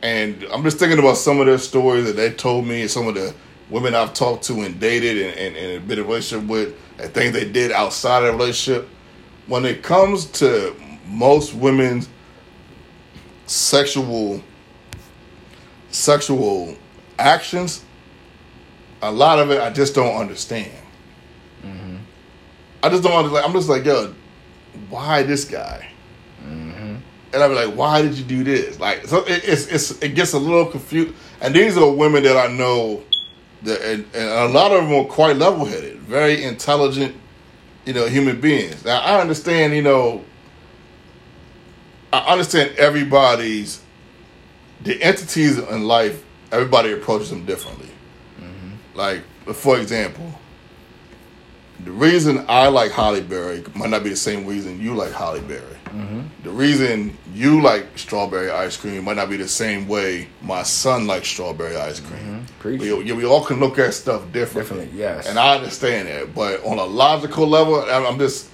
And 0.00 0.44
I'm 0.52 0.62
just 0.62 0.78
thinking 0.78 1.00
about 1.00 1.16
some 1.16 1.40
of 1.40 1.46
their 1.46 1.58
stories 1.58 2.06
that 2.06 2.14
they 2.14 2.30
told 2.30 2.64
me, 2.64 2.82
and 2.82 2.90
some 2.90 3.08
of 3.08 3.16
the 3.16 3.34
women 3.70 3.96
I've 3.96 4.14
talked 4.14 4.44
to 4.44 4.60
and 4.60 4.78
dated 4.78 5.20
and, 5.20 5.36
and, 5.36 5.56
and 5.56 5.88
been 5.88 5.98
in 5.98 6.04
a 6.04 6.06
relationship 6.06 6.48
with, 6.48 6.76
and 7.00 7.12
things 7.12 7.32
they 7.32 7.50
did 7.50 7.72
outside 7.72 8.22
of 8.22 8.26
the 8.26 8.38
relationship. 8.38 8.88
When 9.48 9.64
it 9.64 9.82
comes 9.82 10.26
to 10.26 10.76
most 11.06 11.54
women's 11.54 12.08
sexual 13.46 14.44
sexual 15.90 16.76
actions, 17.18 17.84
a 19.02 19.10
lot 19.10 19.40
of 19.40 19.50
it 19.50 19.60
I 19.60 19.70
just 19.70 19.96
don't 19.96 20.14
understand. 20.16 20.70
I 22.82 22.88
just 22.88 23.02
don't 23.02 23.12
want 23.12 23.26
understand. 23.26 23.44
I'm 23.44 23.52
just 23.52 23.68
like, 23.68 23.84
yo, 23.84 24.14
why 24.88 25.22
this 25.22 25.44
guy? 25.44 25.88
Mm-hmm. 26.42 26.96
And 27.32 27.42
I'd 27.42 27.48
be 27.48 27.54
like, 27.54 27.74
why 27.74 28.02
did 28.02 28.14
you 28.14 28.24
do 28.24 28.44
this? 28.44 28.78
Like, 28.78 29.06
so 29.06 29.24
it, 29.24 29.42
it's, 29.44 29.66
it's 29.66 30.02
it 30.02 30.14
gets 30.14 30.32
a 30.32 30.38
little 30.38 30.66
confused. 30.66 31.14
And 31.40 31.54
these 31.54 31.76
are 31.76 31.90
women 31.90 32.22
that 32.22 32.36
I 32.36 32.52
know 32.52 33.02
that, 33.62 33.80
and, 33.82 34.06
and 34.14 34.28
a 34.28 34.48
lot 34.48 34.72
of 34.72 34.84
them 34.84 34.92
are 34.94 35.04
quite 35.04 35.36
level 35.36 35.64
headed, 35.64 35.98
very 35.98 36.42
intelligent, 36.44 37.14
you 37.84 37.92
know, 37.92 38.06
human 38.06 38.40
beings. 38.40 38.84
Now 38.84 39.00
I 39.00 39.20
understand, 39.20 39.74
you 39.74 39.82
know, 39.82 40.24
I 42.12 42.32
understand 42.32 42.76
everybody's 42.78 43.82
the 44.82 45.02
entities 45.02 45.58
in 45.58 45.84
life. 45.84 46.24
Everybody 46.50 46.92
approaches 46.92 47.30
them 47.30 47.44
differently. 47.44 47.90
Mm-hmm. 48.40 48.98
Like, 48.98 49.22
for 49.54 49.78
example, 49.78 50.32
the 51.84 51.92
reason 51.92 52.44
I 52.48 52.68
like 52.68 52.90
Halle 52.92 53.20
Berry 53.20 53.64
might 53.74 53.90
not 53.90 54.02
be 54.02 54.10
the 54.10 54.16
same 54.16 54.46
reason 54.46 54.80
you 54.80 54.94
like 54.94 55.12
Halle 55.12 55.40
Berry. 55.40 55.62
Mm-hmm. 55.84 56.20
The 56.42 56.50
reason 56.50 57.16
you 57.32 57.62
like 57.62 57.96
strawberry 57.96 58.50
ice 58.50 58.76
cream 58.76 59.04
might 59.04 59.16
not 59.16 59.30
be 59.30 59.36
the 59.36 59.48
same 59.48 59.88
way 59.88 60.28
my 60.42 60.62
son 60.62 61.06
likes 61.06 61.28
strawberry 61.28 61.76
ice 61.76 62.00
cream. 62.00 62.20
Mm-hmm. 62.20 62.60
Preach. 62.60 62.80
We, 62.80 63.12
we 63.12 63.24
all 63.24 63.44
can 63.44 63.60
look 63.60 63.78
at 63.78 63.94
stuff 63.94 64.30
differently. 64.32 64.84
Differently, 64.84 64.98
yes. 64.98 65.28
And 65.28 65.38
I 65.38 65.56
understand 65.56 66.08
that, 66.08 66.34
but 66.34 66.64
on 66.64 66.78
a 66.78 66.84
logical 66.84 67.46
level, 67.46 67.80
I'm 67.80 68.18
just. 68.18 68.50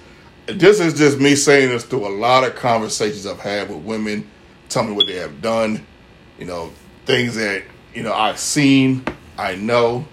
This 0.47 0.79
is 0.79 0.93
just 0.93 1.19
me 1.19 1.35
saying 1.35 1.69
this 1.69 1.83
through 1.83 2.07
a 2.07 2.13
lot 2.15 2.43
of 2.43 2.55
conversations 2.55 3.25
I've 3.25 3.39
had 3.39 3.67
with 3.67 3.79
women. 3.79 4.29
Tell 4.69 4.83
me 4.83 4.93
what 4.93 5.07
they 5.07 5.15
have 5.15 5.41
done, 5.41 5.83
you 6.37 6.45
know, 6.45 6.71
things 7.05 7.33
that 7.33 7.63
you 7.95 8.03
know 8.03 8.13
I've 8.13 8.37
seen, 8.37 9.03
I 9.39 9.55
know. 9.55 10.05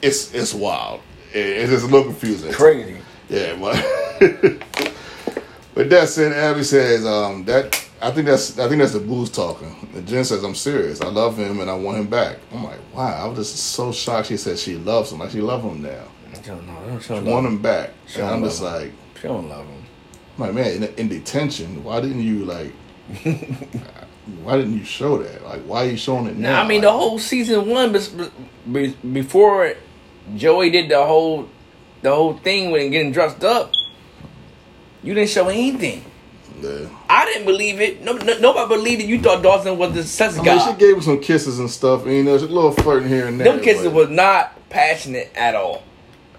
It's 0.00 0.32
it's 0.32 0.54
wild. 0.54 1.00
It, 1.32 1.38
it's 1.38 1.70
just 1.70 1.84
a 1.84 1.88
little 1.88 2.04
confusing. 2.04 2.52
Crazy. 2.52 2.96
Yeah, 3.28 3.56
but 3.60 3.74
but 5.74 5.90
that 5.90 6.08
said, 6.08 6.32
Abby 6.32 6.62
says 6.64 7.06
um, 7.06 7.44
that 7.44 7.84
I 8.00 8.10
think 8.10 8.26
that's 8.26 8.58
I 8.58 8.68
think 8.68 8.80
that's 8.80 8.92
the 8.92 9.00
blues 9.00 9.30
talking. 9.30 9.74
And 9.94 10.06
Jen 10.06 10.24
says 10.24 10.42
I'm 10.42 10.54
serious. 10.54 11.00
I 11.00 11.08
love 11.08 11.36
him 11.36 11.60
and 11.60 11.70
I 11.70 11.74
want 11.74 11.98
him 11.98 12.06
back. 12.06 12.38
I'm 12.52 12.64
like, 12.64 12.78
wow. 12.94 13.24
I 13.24 13.26
was 13.26 13.38
just 13.38 13.56
so 13.72 13.92
shocked. 13.92 14.28
She 14.28 14.36
said 14.36 14.58
she 14.58 14.76
loves 14.76 15.12
him. 15.12 15.18
Like 15.18 15.30
she 15.30 15.40
love 15.40 15.62
him 15.62 15.82
now. 15.82 16.04
I 16.32 16.38
don't 16.38 16.66
know. 16.66 16.76
I 16.78 16.86
don't, 16.86 17.00
she 17.00 17.06
She 17.08 17.12
want 17.14 17.46
him. 17.46 17.52
him 17.54 17.62
back. 17.62 17.90
She 18.06 18.20
And 18.20 18.30
I'm 18.30 18.42
just 18.44 18.60
him. 18.60 18.66
like, 18.66 18.92
She 19.20 19.28
don't 19.28 19.48
love 19.48 19.66
him. 19.66 19.82
I'm 20.38 20.44
like 20.44 20.54
man, 20.54 20.82
in, 20.82 20.94
in 20.94 21.08
detention, 21.08 21.82
why 21.84 22.00
didn't 22.00 22.22
you 22.22 22.44
like? 22.44 22.72
why 24.42 24.56
didn't 24.56 24.78
you 24.78 24.84
show 24.84 25.22
that? 25.22 25.42
Like, 25.44 25.62
why 25.62 25.86
are 25.86 25.90
you 25.90 25.96
showing 25.96 26.26
it 26.26 26.36
now? 26.36 26.52
Now, 26.52 26.62
I 26.62 26.68
mean, 26.68 26.82
the 26.82 26.92
whole 26.92 27.18
season 27.18 27.66
one, 27.68 27.92
before 29.12 29.74
Joey 30.36 30.70
did 30.70 30.88
the 30.90 31.04
whole, 31.04 31.48
the 32.02 32.14
whole 32.14 32.34
thing 32.38 32.70
when 32.70 32.90
getting 32.90 33.12
dressed 33.12 33.42
up, 33.44 33.72
you 35.02 35.14
didn't 35.14 35.30
show 35.30 35.48
anything. 35.48 36.04
Yeah. 36.60 36.88
I 37.08 37.24
didn't 37.26 37.44
believe 37.46 37.80
it. 37.80 38.02
No, 38.02 38.12
no, 38.14 38.38
nobody 38.38 38.68
believed 38.74 39.02
it. 39.02 39.06
You 39.06 39.20
thought 39.20 39.42
Dawson 39.42 39.78
was 39.78 39.94
the 39.94 40.02
sex 40.02 40.36
I 40.38 40.44
guy. 40.44 40.56
mean, 40.56 40.66
she 40.74 40.78
gave 40.78 40.96
him 40.96 41.02
some 41.02 41.20
kisses 41.20 41.60
and 41.60 41.70
stuff. 41.70 42.04
And, 42.04 42.12
you 42.14 42.24
know, 42.24 42.34
a 42.34 42.38
little 42.38 42.72
flirting 42.72 43.08
here 43.08 43.26
and 43.28 43.38
there. 43.40 43.52
Them 43.52 43.62
kisses 43.62 43.84
but- 43.84 43.94
was 43.94 44.10
not 44.10 44.68
passionate 44.68 45.30
at 45.36 45.54
all. 45.54 45.82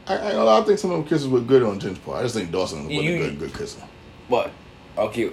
I, 0.08 0.16
I, 0.16 0.60
I 0.60 0.64
think 0.64 0.80
some 0.80 0.92
of 0.92 0.98
them 0.98 1.08
kisses 1.08 1.28
were 1.28 1.40
good 1.40 1.64
on 1.64 1.80
Jen's 1.80 2.00
part. 2.00 2.18
I 2.18 2.24
just 2.24 2.36
think 2.36 2.52
Dawson 2.52 2.86
was 2.86 2.94
You- 2.94 3.16
a 3.16 3.18
good, 3.30 3.40
good 3.40 3.54
kisser. 3.54 3.82
But 4.30 4.52
okay, 4.98 5.32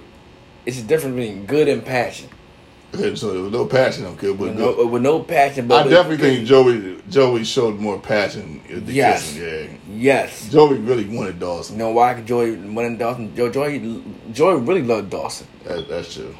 it's 0.65 0.79
a 0.79 0.83
difference 0.83 1.15
between 1.15 1.45
good 1.45 1.67
and 1.67 1.83
passion. 1.83 2.29
So 2.93 3.31
there 3.33 3.41
was 3.43 3.51
no 3.51 3.65
passion 3.65 4.05
on 4.05 4.17
Kid, 4.17 4.37
but 4.37 4.47
With 4.47 4.57
no, 4.57 4.85
with 4.87 5.01
no 5.03 5.19
passion, 5.19 5.67
but 5.67 5.85
I 5.85 5.89
definitely 5.89 6.17
think 6.35 6.47
Joey 6.47 6.97
Joey 7.09 7.43
showed 7.43 7.79
more 7.79 7.99
passion 7.99 8.61
the 8.85 8.91
Yes. 8.91 9.33
kissing. 9.33 9.79
yes. 9.91 10.49
Joey 10.49 10.77
really 10.77 11.05
wanted 11.05 11.39
Dawson. 11.39 11.75
You 11.75 11.79
know 11.79 11.91
why 11.91 12.19
Joey 12.21 12.55
wanted 12.55 12.97
Dawson. 12.97 13.35
Joey, 13.35 13.51
Joey, 13.51 14.03
Joey 14.31 14.61
really 14.61 14.81
loved 14.83 15.09
Dawson. 15.11 15.47
That, 15.65 15.87
that's 15.89 16.13
true. 16.13 16.33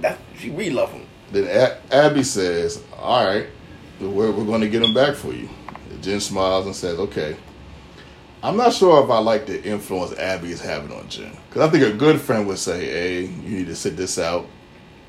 That 0.00 0.18
she 0.38 0.50
really 0.50 0.70
loved 0.70 0.94
him. 0.94 1.02
Then 1.30 1.44
A- 1.44 1.94
Abby 1.94 2.22
says, 2.22 2.82
"All 2.98 3.24
right, 3.26 3.46
we're 4.00 4.30
we're 4.32 4.44
going 4.44 4.62
to 4.62 4.68
get 4.68 4.82
him 4.82 4.94
back 4.94 5.14
for 5.14 5.32
you." 5.32 5.48
Jen 6.00 6.20
smiles 6.20 6.66
and 6.66 6.74
says, 6.74 6.98
"Okay." 6.98 7.36
I'm 8.42 8.56
not 8.56 8.72
sure 8.72 9.02
if 9.04 9.10
I 9.10 9.18
like 9.18 9.46
the 9.46 9.62
influence 9.64 10.16
Abby 10.16 10.52
is 10.52 10.60
having 10.60 10.92
on 10.96 11.08
Jen 11.08 11.36
because 11.48 11.68
I 11.68 11.70
think 11.70 11.84
a 11.84 11.96
good 11.96 12.20
friend 12.20 12.46
would 12.46 12.58
say, 12.58 12.86
"Hey, 12.86 13.20
you 13.22 13.58
need 13.58 13.66
to 13.66 13.76
sit 13.76 13.96
this 13.96 14.18
out." 14.18 14.46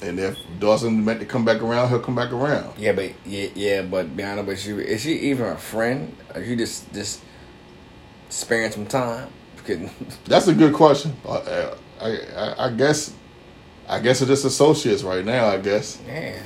And 0.01 0.17
if 0.19 0.37
Dawson 0.59 1.03
meant 1.03 1.19
to 1.19 1.25
come 1.25 1.43
back 1.43 1.61
around, 1.61 1.89
he'll 1.89 1.99
come 1.99 2.15
back 2.15 2.31
around. 2.31 2.77
Yeah, 2.77 2.93
but 2.93 3.11
yeah, 3.25 3.49
yeah, 3.53 3.81
but 3.81 4.15
be 4.15 4.23
but 4.23 4.65
you, 4.65 4.79
is 4.79 5.01
she 5.01 5.13
even 5.31 5.47
a 5.47 5.57
friend? 5.57 6.15
Or 6.33 6.41
you 6.41 6.55
just 6.55 6.91
just 6.93 7.21
sparing 8.29 8.71
some 8.71 8.85
time? 8.85 9.27
Because 9.57 9.89
That's 10.25 10.47
a 10.47 10.53
good 10.53 10.73
question. 10.73 11.15
I, 11.27 11.71
I, 12.01 12.07
I, 12.35 12.65
I 12.67 12.69
guess, 12.71 13.13
I 13.89 13.99
guess 13.99 14.21
it's 14.21 14.29
just 14.29 14.45
associates 14.45 15.03
right 15.03 15.25
now. 15.25 15.47
I 15.47 15.57
guess. 15.57 15.99
yeah, 16.07 16.41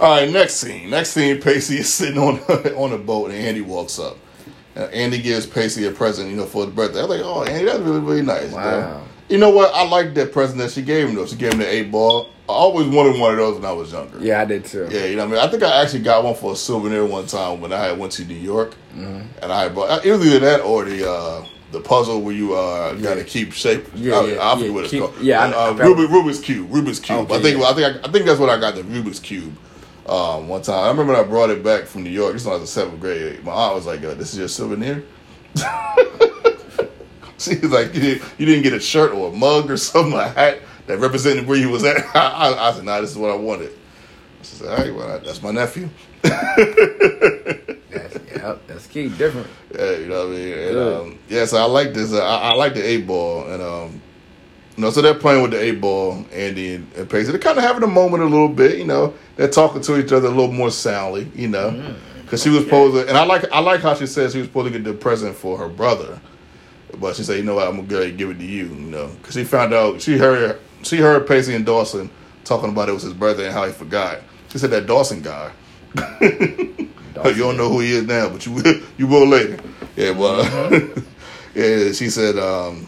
All 0.00 0.16
right, 0.16 0.28
next 0.28 0.54
scene. 0.54 0.90
Next 0.90 1.10
scene, 1.10 1.40
Pacey 1.40 1.76
is 1.78 1.92
sitting 1.92 2.18
on 2.18 2.38
on 2.76 2.92
a 2.92 2.98
boat, 2.98 3.30
and 3.30 3.38
Andie 3.38 3.60
walks 3.60 4.00
up. 4.00 4.16
Uh, 4.76 4.86
Andie 4.86 5.22
gives 5.22 5.46
Pacey 5.46 5.86
a 5.86 5.92
present, 5.92 6.28
you 6.28 6.34
know, 6.36 6.46
for 6.46 6.64
his 6.64 6.74
birthday. 6.74 7.04
I'm 7.04 7.08
like, 7.08 7.20
oh, 7.22 7.44
Andie, 7.44 7.66
that's 7.66 7.78
really 7.78 8.00
really 8.00 8.22
nice. 8.22 8.52
bro." 8.52 9.04
You 9.28 9.38
know 9.38 9.50
what? 9.50 9.74
I 9.74 9.86
like 9.88 10.14
that 10.14 10.32
present 10.32 10.58
that 10.58 10.70
she 10.70 10.82
gave 10.82 11.08
him 11.08 11.14
though. 11.14 11.26
She 11.26 11.36
gave 11.36 11.52
him 11.54 11.58
the 11.60 11.68
eight 11.72 11.90
ball. 11.90 12.30
I 12.48 12.52
always 12.52 12.86
wanted 12.88 13.18
one 13.18 13.30
of 13.32 13.38
those 13.38 13.54
when 13.56 13.64
I 13.64 13.72
was 13.72 13.90
younger. 13.92 14.18
yeah, 14.20 14.42
I 14.42 14.44
did 14.44 14.66
too. 14.66 14.86
Yeah, 14.90 15.06
you 15.06 15.16
know 15.16 15.24
what 15.26 15.38
I 15.38 15.40
mean? 15.40 15.48
I 15.48 15.50
think 15.50 15.62
I 15.62 15.80
actually 15.82 16.02
got 16.02 16.22
one 16.24 16.34
for 16.34 16.52
a 16.52 16.56
souvenir 16.56 17.06
one 17.06 17.26
time 17.26 17.62
when 17.62 17.72
I 17.72 17.92
went 17.92 18.12
to 18.12 18.24
New 18.26 18.34
York. 18.34 18.74
And 18.94 19.26
I 19.42 19.68
bought, 19.70 20.04
it 20.04 20.12
was 20.12 20.24
either 20.26 20.38
that 20.40 20.60
or 20.60 20.84
the, 20.84 21.10
uh, 21.10 21.46
the 21.72 21.80
puzzle 21.80 22.20
where 22.20 22.34
you 22.34 22.54
uh, 22.54 22.92
got 22.96 23.14
to 23.14 23.20
Yeah. 23.20 23.24
keep 23.24 23.52
shape. 23.54 23.86
Yeah, 23.94 24.16
I, 24.16 24.26
yeah, 24.26 24.46
I 24.52 24.54
forget 24.54 24.66
yeah, 24.68 24.74
what 24.74 24.84
it's 24.84 24.90
keep- 24.90 25.00
called. 25.00 25.20
yeah, 25.22 25.42
uh, 25.44 25.72
I- 25.72 25.78
Rubik, 25.78 26.08
Rubik's 26.08 26.40
cube. 26.40 26.70
Rubik's 26.70 27.00
cube. 27.00 27.20
Okay, 27.20 27.36
I 27.36 27.40
think 27.42 27.58
yeah. 27.60 27.64
I 27.66 27.72
think 27.72 28.06
I, 28.06 28.12
think 28.12 28.26
that's 28.26 28.38
what 28.38 28.50
I 28.50 28.60
got 28.60 28.74
the 28.74 28.82
Rubik's 28.82 29.20
cube. 29.20 29.56
Um, 30.06 30.46
one 30.48 30.60
time 30.60 30.84
I 30.84 30.88
remember 30.88 31.14
when 31.14 31.24
I 31.24 31.26
brought 31.26 31.48
it 31.48 31.64
back 31.64 31.84
from 31.86 32.02
New 32.04 32.10
York. 32.10 32.34
This 32.34 32.44
was 32.44 32.60
in 32.60 32.66
seventh 32.66 33.00
grade. 33.00 33.42
My 33.42 33.52
aunt 33.52 33.74
was 33.74 33.86
like, 33.86 34.04
uh, 34.04 34.12
"This 34.14 34.34
is 34.34 34.38
your 34.38 34.48
souvenir." 34.48 35.02
She 37.54 37.58
was 37.58 37.70
like, 37.70 37.94
you 37.94 38.00
didn't, 38.00 38.22
you 38.38 38.46
didn't 38.46 38.62
get 38.62 38.72
a 38.72 38.80
shirt 38.80 39.12
or 39.12 39.32
a 39.32 39.36
mug 39.36 39.70
or 39.70 39.76
something, 39.90 40.12
a 40.14 40.28
hat 40.28 40.60
that 40.86 40.98
represented 40.98 41.46
where 41.46 41.58
you 41.58 41.68
was 41.70 41.84
at. 41.84 42.04
I, 42.16 42.28
I, 42.28 42.68
I 42.68 42.72
said, 42.72 42.84
nah, 42.84 43.00
this 43.00 43.10
is 43.10 43.18
what 43.18 43.30
I 43.30 43.36
wanted. 43.36 43.72
She 44.42 44.56
said, 44.56 44.68
all 44.68 44.76
right, 44.76 44.94
well, 44.94 45.20
that's 45.20 45.42
my 45.42 45.50
nephew. 45.50 45.88
That's, 46.22 48.18
yeah, 48.34 48.56
that's 48.66 48.86
key. 48.86 49.08
Different. 49.08 49.46
Yeah, 49.74 49.92
you 49.92 50.06
know 50.06 50.26
what 50.26 50.34
I 50.34 50.38
mean? 50.38 50.58
And, 50.58 50.78
um, 50.78 51.18
yeah, 51.28 51.44
so 51.46 51.58
I 51.58 51.64
like 51.64 51.94
this. 51.94 52.12
Uh, 52.12 52.24
I, 52.24 52.50
I 52.50 52.54
like 52.54 52.74
the 52.74 52.86
eight 52.86 53.06
ball. 53.06 53.48
And, 53.48 53.62
um, 53.62 54.02
you 54.76 54.82
know, 54.82 54.90
so 54.90 55.00
they're 55.02 55.14
playing 55.14 55.42
with 55.42 55.52
the 55.52 55.60
eight 55.60 55.80
ball, 55.80 56.24
Andie 56.32 56.74
and, 56.74 56.92
and 56.94 57.08
Pacey. 57.08 57.30
They're 57.30 57.40
kind 57.40 57.56
of 57.58 57.64
having 57.64 57.84
a 57.84 57.88
moment 57.88 58.22
a 58.22 58.26
little 58.26 58.48
bit, 58.48 58.76
you 58.78 58.84
know. 58.84 59.14
They're 59.36 59.48
talking 59.48 59.80
to 59.82 59.98
each 59.98 60.12
other 60.12 60.26
a 60.26 60.30
little 60.30 60.52
more 60.52 60.70
soundly, 60.70 61.30
you 61.34 61.48
know. 61.48 61.70
Mm. 61.70 61.96
Because 62.22 62.42
she 62.42 62.48
was 62.48 62.64
supposed 62.64 62.94
to, 62.94 63.08
and 63.08 63.16
I 63.16 63.24
like 63.24 63.50
I 63.52 63.60
like 63.60 63.80
how 63.80 63.94
she 63.94 64.06
says 64.06 64.32
she 64.32 64.38
was 64.38 64.48
supposed 64.48 64.72
to 64.72 64.78
get 64.78 64.84
the 64.84 64.94
present 64.94 65.36
for 65.36 65.58
her 65.58 65.68
brother. 65.68 66.20
But 67.00 67.16
she 67.16 67.22
said, 67.24 67.36
you 67.38 67.42
know 67.44 67.54
what, 67.56 67.66
I'm 67.68 67.74
going 67.76 67.86
to 67.86 67.90
go 67.90 67.96
ahead 67.98 68.10
and 68.10 68.18
give 68.18 68.30
it 68.30 68.38
to 68.38 68.44
you, 68.44 68.64
you 68.66 68.74
know. 68.74 69.08
Because 69.08 69.34
she 69.34 69.44
found 69.44 69.72
out, 69.74 70.00
she 70.00 70.16
heard 70.18 70.58
she 70.82 70.98
heard 70.98 71.26
Pacey 71.26 71.54
and 71.54 71.64
Dawson 71.66 72.10
talking 72.44 72.70
about 72.70 72.88
it 72.88 72.92
was 72.92 73.02
his 73.02 73.14
birthday 73.14 73.46
and 73.46 73.54
how 73.54 73.64
he 73.66 73.72
forgot. 73.72 74.18
She 74.50 74.58
said, 74.58 74.70
that 74.70 74.86
Dawson 74.86 75.22
guy. 75.22 75.50
you 76.20 76.88
don't 77.14 77.56
know 77.56 77.68
who 77.70 77.80
he 77.80 77.92
is 77.92 78.04
now, 78.04 78.28
but 78.28 78.44
you 78.46 78.52
will, 78.52 78.80
you 78.98 79.06
will 79.06 79.26
later. 79.26 79.58
Yeah, 79.96 80.10
well, 80.10 80.44
Mm-hmm. 81.54 81.58
yeah. 81.58 81.92
She 81.92 82.10
said, 82.10 82.36
um, 82.38 82.86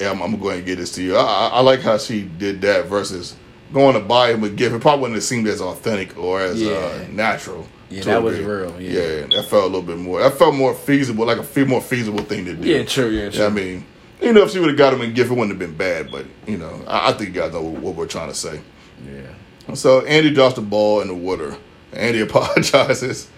"Yeah, 0.00 0.10
I'm, 0.10 0.20
I'm 0.20 0.38
going 0.40 0.58
to 0.58 0.64
get 0.64 0.78
this 0.78 0.92
to 0.96 1.02
you." 1.02 1.16
I, 1.16 1.22
I, 1.22 1.48
I 1.48 1.60
like 1.60 1.80
how 1.80 1.96
she 1.98 2.22
did 2.22 2.60
that 2.62 2.86
versus 2.86 3.36
going 3.72 3.94
to 3.94 4.00
buy 4.00 4.32
him 4.32 4.44
a 4.44 4.48
gift. 4.48 4.74
It 4.74 4.80
probably 4.80 5.02
wouldn't 5.02 5.16
have 5.16 5.24
seemed 5.24 5.46
as 5.48 5.60
authentic 5.60 6.16
or 6.18 6.40
as 6.40 6.62
uh, 6.62 7.06
natural. 7.10 7.66
Yeah, 7.90 8.02
that 8.04 8.22
was 8.22 8.38
real, 8.40 8.80
yeah. 8.80 9.26
that 9.26 9.46
felt 9.48 9.64
a 9.64 9.66
little 9.66 9.82
bit 9.82 9.98
more. 9.98 10.20
That 10.20 10.34
felt 10.34 10.54
more 10.54 10.74
feasible, 10.74 11.26
like 11.26 11.38
a 11.38 11.44
fe- 11.44 11.64
more 11.64 11.80
feasible 11.80 12.24
thing 12.24 12.44
to 12.46 12.54
do. 12.54 12.66
Yeah, 12.66 12.84
true. 12.84 13.08
Yeah, 13.08 13.24
You 13.24 13.24
know 13.26 13.30
true. 13.30 13.46
I 13.46 13.50
mean, 13.50 13.86
you 14.20 14.32
know, 14.32 14.42
if 14.42 14.50
she 14.50 14.58
would 14.58 14.70
have 14.70 14.78
got 14.78 14.94
him 14.94 15.00
a 15.02 15.06
gift, 15.06 15.30
it 15.30 15.34
wouldn't 15.34 15.50
have 15.50 15.58
been 15.58 15.76
bad. 15.76 16.10
But 16.10 16.26
you 16.46 16.56
know, 16.56 16.82
I, 16.88 17.10
I 17.10 17.12
think 17.12 17.34
you 17.34 17.40
guys 17.40 17.52
know 17.52 17.62
what, 17.62 17.82
what 17.82 17.94
we're 17.94 18.06
trying 18.06 18.30
to 18.30 18.34
say. 18.34 18.60
Yeah. 19.06 19.74
So 19.74 20.04
Andie 20.06 20.32
drops 20.32 20.54
the 20.56 20.62
ball 20.62 21.00
in 21.02 21.08
the 21.08 21.14
water. 21.14 21.56
Andie 21.92 22.20
apologizes. 22.22 23.28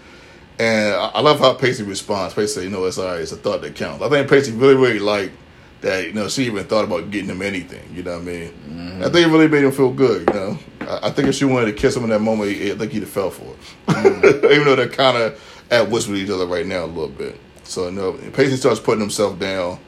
And 0.59 0.95
I 0.95 1.07
I 1.09 1.21
love 1.21 1.39
how 1.39 1.53
Pacey 1.53 1.83
responds. 1.83 2.33
Pacey 2.33 2.53
said, 2.53 2.63
you 2.63 2.69
know, 2.69 2.85
it's 2.85 2.97
all 2.97 3.05
right. 3.05 3.21
It's 3.21 3.31
a 3.31 3.37
thought 3.37 3.61
that 3.61 3.75
counts. 3.75 4.01
I 4.03 4.09
think 4.09 4.29
Pacey 4.29 4.53
really, 4.53 4.75
really 4.75 4.99
liked 4.99 5.33
that, 5.81 6.05
you 6.05 6.13
know, 6.13 6.27
she 6.27 6.45
even 6.45 6.65
thought 6.65 6.85
about 6.85 7.11
getting 7.11 7.29
him 7.29 7.41
anything. 7.41 7.87
You 7.93 8.03
know 8.03 8.13
what 8.13 8.21
I 8.21 8.25
mean? 8.25 8.51
Mm-hmm. 8.51 9.03
I 9.03 9.09
think 9.09 9.27
it 9.27 9.31
really 9.31 9.47
made 9.47 9.63
him 9.63 9.71
feel 9.71 9.91
good, 9.91 10.27
you 10.27 10.33
know. 10.33 10.59
I, 10.81 11.07
I 11.07 11.11
think 11.11 11.27
if 11.27 11.35
she 11.35 11.45
wanted 11.45 11.67
to 11.67 11.73
kiss 11.73 11.95
him 11.95 12.03
in 12.03 12.09
that 12.09 12.19
moment, 12.19 12.51
I 12.51 12.75
think 12.75 12.91
he'd 12.91 13.03
have 13.03 13.09
fell 13.09 13.29
for 13.29 13.45
it. 13.45 13.59
Mm-hmm. 13.87 14.45
even 14.51 14.65
though 14.65 14.75
they're 14.75 14.89
kind 14.89 15.17
of 15.17 15.65
at 15.69 15.89
whist 15.89 16.07
with 16.07 16.17
each 16.17 16.29
other 16.29 16.45
right 16.45 16.65
now 16.65 16.85
a 16.85 16.87
little 16.87 17.09
bit. 17.09 17.39
So, 17.63 17.85
you 17.85 17.91
know, 17.91 18.13
Pacey 18.33 18.55
starts 18.55 18.79
putting 18.79 19.01
himself 19.01 19.37
down 19.39 19.79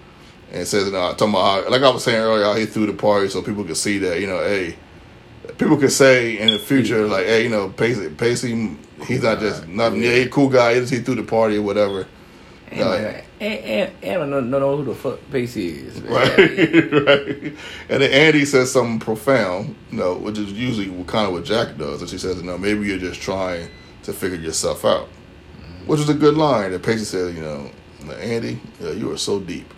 and 0.51 0.67
says, 0.67 0.87
you 0.87 0.91
know, 0.91 1.11
talking 1.13 1.29
about 1.29 1.63
how, 1.63 1.69
like 1.69 1.81
I 1.81 1.89
was 1.89 2.03
saying 2.03 2.19
earlier, 2.19 2.43
how 2.43 2.55
he 2.55 2.65
threw 2.65 2.85
the 2.85 2.93
party 2.93 3.29
so 3.29 3.41
people 3.41 3.63
could 3.63 3.77
see 3.77 3.99
that, 3.99 4.19
you 4.19 4.27
know, 4.27 4.39
hey, 4.39 4.75
people 5.57 5.77
could 5.77 5.91
say 5.91 6.37
in 6.37 6.47
the 6.47 6.59
future, 6.59 7.07
like, 7.07 7.25
hey, 7.25 7.43
you 7.43 7.49
know, 7.49 7.69
Pacey, 7.69 8.09
Pacey 8.09 8.75
he's 9.05 9.23
not 9.23 9.39
just 9.39 9.67
nothing. 9.67 10.03
Yeah, 10.03 10.25
cool 10.27 10.49
guy. 10.49 10.79
He 10.79 10.85
he 10.85 10.99
threw 10.99 11.15
the 11.15 11.23
party 11.23 11.57
or 11.57 11.61
whatever. 11.61 12.07
And, 12.71 12.81
Uh, 12.81 13.21
and, 13.39 13.59
and, 13.59 13.91
and 14.03 14.23
I 14.23 14.29
don't 14.29 14.49
know 14.51 14.77
who 14.77 14.85
the 14.85 14.95
fuck 14.95 15.19
Pacey 15.31 15.69
is. 15.69 16.01
man. 16.01 16.11
Right, 16.13 16.37
right. 16.37 17.53
And 17.89 18.01
then 18.03 18.11
Andie 18.11 18.45
says 18.45 18.71
something 18.71 18.99
profound, 18.99 19.75
you 19.91 19.97
know, 19.97 20.15
which 20.15 20.37
is 20.37 20.51
usually 20.51 20.87
kind 21.05 21.27
of 21.27 21.33
what 21.33 21.45
Jack 21.45 21.77
does. 21.77 22.01
And 22.01 22.09
she 22.09 22.17
says, 22.17 22.37
you 22.37 22.43
know, 22.43 22.57
maybe 22.57 22.87
you're 22.87 22.97
just 22.99 23.21
trying 23.21 23.69
to 24.03 24.13
figure 24.13 24.37
yourself 24.37 24.85
out, 24.85 25.07
which 25.85 25.99
is 25.99 26.09
a 26.09 26.13
good 26.13 26.35
line. 26.35 26.73
And 26.73 26.83
Pacey 26.83 27.05
says, 27.05 27.35
you 27.35 27.41
know, 27.41 27.71
Andie, 28.19 28.59
you 28.81 29.11
are 29.11 29.17
so 29.17 29.39
deep. 29.39 29.73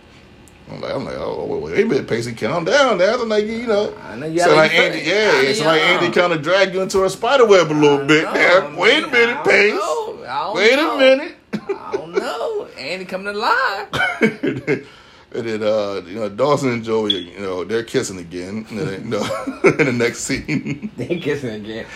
I'm 0.69 0.79
like, 0.79 0.93
I'm 0.93 1.03
like, 1.03 1.15
oh, 1.17 1.45
wait, 1.45 1.61
wait, 1.61 1.73
wait 1.73 1.83
a 1.83 1.87
minute, 1.87 2.07
Pacey, 2.07 2.33
calm 2.33 2.63
down. 2.63 2.97
Now, 2.97 3.21
I'm 3.21 3.27
like, 3.27 3.45
you 3.45 3.67
know, 3.67 3.93
I 3.97 4.15
know 4.15 4.25
you 4.25 4.39
so 4.39 4.55
like 4.55 4.73
Andie, 4.73 4.99
yeah, 4.99 5.41
it's 5.41 5.59
like 5.59 5.81
uh, 5.81 5.85
Andie 5.85 6.11
kind 6.11 6.31
of 6.31 6.41
dragged 6.41 6.73
you 6.73 6.81
into 6.81 7.03
a 7.03 7.09
spider 7.09 7.45
web 7.45 7.69
a 7.69 7.73
little 7.73 8.05
bit. 8.05 8.23
Don't 8.33 8.77
wait 8.77 9.03
a 9.03 9.07
minute, 9.07 9.43
Pace. 9.43 9.73
know. 9.73 10.53
Wait 10.55 10.75
know. 10.75 10.95
a 10.95 10.97
minute. 10.97 11.35
I 11.53 11.91
don't 11.93 12.11
know. 12.13 12.60
Andie 12.81 13.05
coming 13.05 13.27
alive. 13.27 13.87
and 15.33 15.47
then 15.47 15.63
uh, 15.63 16.01
you 16.05 16.15
know 16.15 16.29
Dawson 16.29 16.69
and 16.71 16.83
Joey, 16.83 17.17
you 17.31 17.39
know, 17.39 17.63
they're 17.63 17.83
kissing 17.83 18.19
again. 18.19 18.65
And 18.69 18.79
then, 18.79 19.03
you 19.03 19.09
know, 19.09 19.45
in 19.63 19.85
the 19.85 19.93
next 19.93 20.19
scene, 20.21 20.91
they 20.97 21.19
kissing 21.19 21.65
again. 21.65 21.85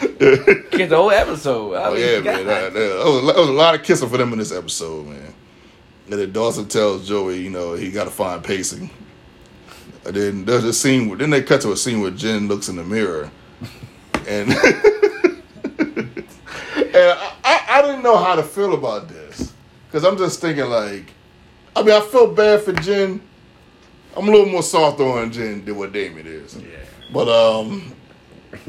Kiss 0.72 0.90
the 0.90 0.96
whole 0.96 1.12
episode. 1.12 1.74
I 1.74 1.90
oh 1.90 1.94
mean, 1.94 2.02
yeah, 2.02 2.22
God. 2.22 2.26
man, 2.26 2.46
that, 2.46 2.74
that, 2.74 3.06
was, 3.06 3.24
a, 3.24 3.26
that 3.28 3.38
was 3.38 3.50
a 3.50 3.54
lot 3.54 3.76
of 3.76 3.84
kissing 3.84 4.10
for 4.10 4.18
them 4.18 4.32
in 4.34 4.40
this 4.40 4.52
episode, 4.52 5.08
man. 5.08 5.34
And 6.10 6.20
then 6.20 6.32
Dawson 6.32 6.68
tells 6.68 7.08
Joey, 7.08 7.42
you 7.42 7.50
know, 7.50 7.74
he 7.74 7.92
got 7.92 8.04
to 8.06 8.12
find 8.12 8.44
pacing. 8.44 8.90
And 10.06 10.16
then 10.16 10.46
there's 10.46 10.64
a 10.64 10.74
scene. 10.74 11.18
Then 11.18 11.32
they 11.32 11.42
cut 11.42 11.62
to 11.62 11.72
a 11.72 11.78
scene 11.78 12.00
where 12.00 12.12
Jen 12.12 12.48
looks 12.48 12.70
in 12.70 12.76
the 12.76 12.84
mirror, 12.84 13.32
and 14.28 14.52
and 14.52 14.56
I, 16.96 17.34
I, 17.44 17.66
I 17.70 17.82
didn't 17.82 18.04
know 18.04 18.18
how 18.18 18.36
to 18.36 18.44
feel 18.44 18.76
about 18.76 19.08
this 19.10 19.25
because 19.96 20.12
I'm 20.12 20.18
just 20.18 20.42
thinking 20.42 20.66
like, 20.66 21.14
I 21.74 21.82
mean, 21.82 21.96
I 21.96 22.02
felt 22.02 22.36
bad 22.36 22.64
for 22.64 22.74
Jen. 22.74 23.22
I'm 24.18 24.28
a 24.28 24.30
little 24.30 24.46
more 24.46 24.62
soft 24.62 25.00
on 25.00 25.32
Jen 25.32 25.64
than 25.64 25.78
what 25.78 25.94
Damon 25.94 26.28
is. 26.28 26.58
Yeah. 26.58 26.66
But 27.14 27.30
um, 27.30 27.96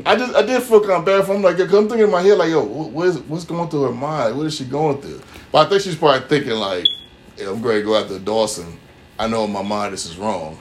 I 0.05 0.15
just 0.15 0.37
I 0.37 0.43
did 0.43 0.63
feel 0.63 0.79
kind 0.79 0.93
of 0.93 1.05
bad 1.05 1.27
for 1.27 1.35
him. 1.35 1.43
Like, 1.43 1.57
cause 1.57 1.75
I'm 1.75 1.89
thinking 1.89 2.05
in 2.05 2.13
my 2.13 2.23
head, 2.23 2.39
like, 2.39 2.51
yo, 2.51 2.63
what, 2.63 2.91
what 2.91 3.09
is 3.09 3.19
what's 3.23 3.45
going 3.45 3.69
through 3.69 3.83
her 3.83 3.93
mind? 3.93 4.37
What 4.37 4.47
is 4.47 4.55
she 4.55 4.67
going 4.67 5.03
through? 5.03 5.21
But 5.51 5.67
I 5.67 5.69
think 5.69 5.83
she's 5.83 5.97
probably 5.97 6.29
thinking 6.29 6.53
like, 6.53 6.87
yeah, 7.37 7.49
I'm 7.49 7.61
going 7.61 7.79
to 7.79 7.83
go 7.83 7.97
after 7.97 8.21
Dawson. 8.21 8.79
I 9.19 9.27
know 9.27 9.47
in 9.47 9.53
my 9.53 9.63
mind 9.63 9.95
this 9.95 10.07
is 10.07 10.17
wrong, 10.17 10.57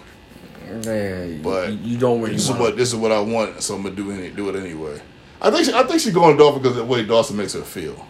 Man, 0.68 1.44
but 1.44 1.74
you, 1.74 1.92
you 1.92 1.98
don't 2.00 2.22
really 2.22 2.34
this 2.34 2.46
is 2.46 2.50
want 2.50 2.62
what 2.62 2.76
this 2.76 2.90
is 2.90 2.96
what 2.96 3.12
I 3.12 3.20
want, 3.20 3.62
so 3.62 3.76
I'm 3.76 3.84
gonna 3.84 3.94
do 3.94 4.10
any 4.10 4.32
do 4.32 4.50
it 4.50 4.56
anyway. 4.56 5.00
I 5.40 5.52
think 5.52 5.66
she, 5.66 5.74
I 5.76 5.84
think 5.84 6.02
she's 6.02 6.14
going 6.14 6.36
to 6.36 6.44
Dawson 6.44 6.64
because 6.64 6.76
of 6.76 6.88
the 6.88 6.92
way 6.92 7.06
Dawson 7.06 7.38
makes 7.38 7.54
her 7.54 7.62
feel, 7.62 8.04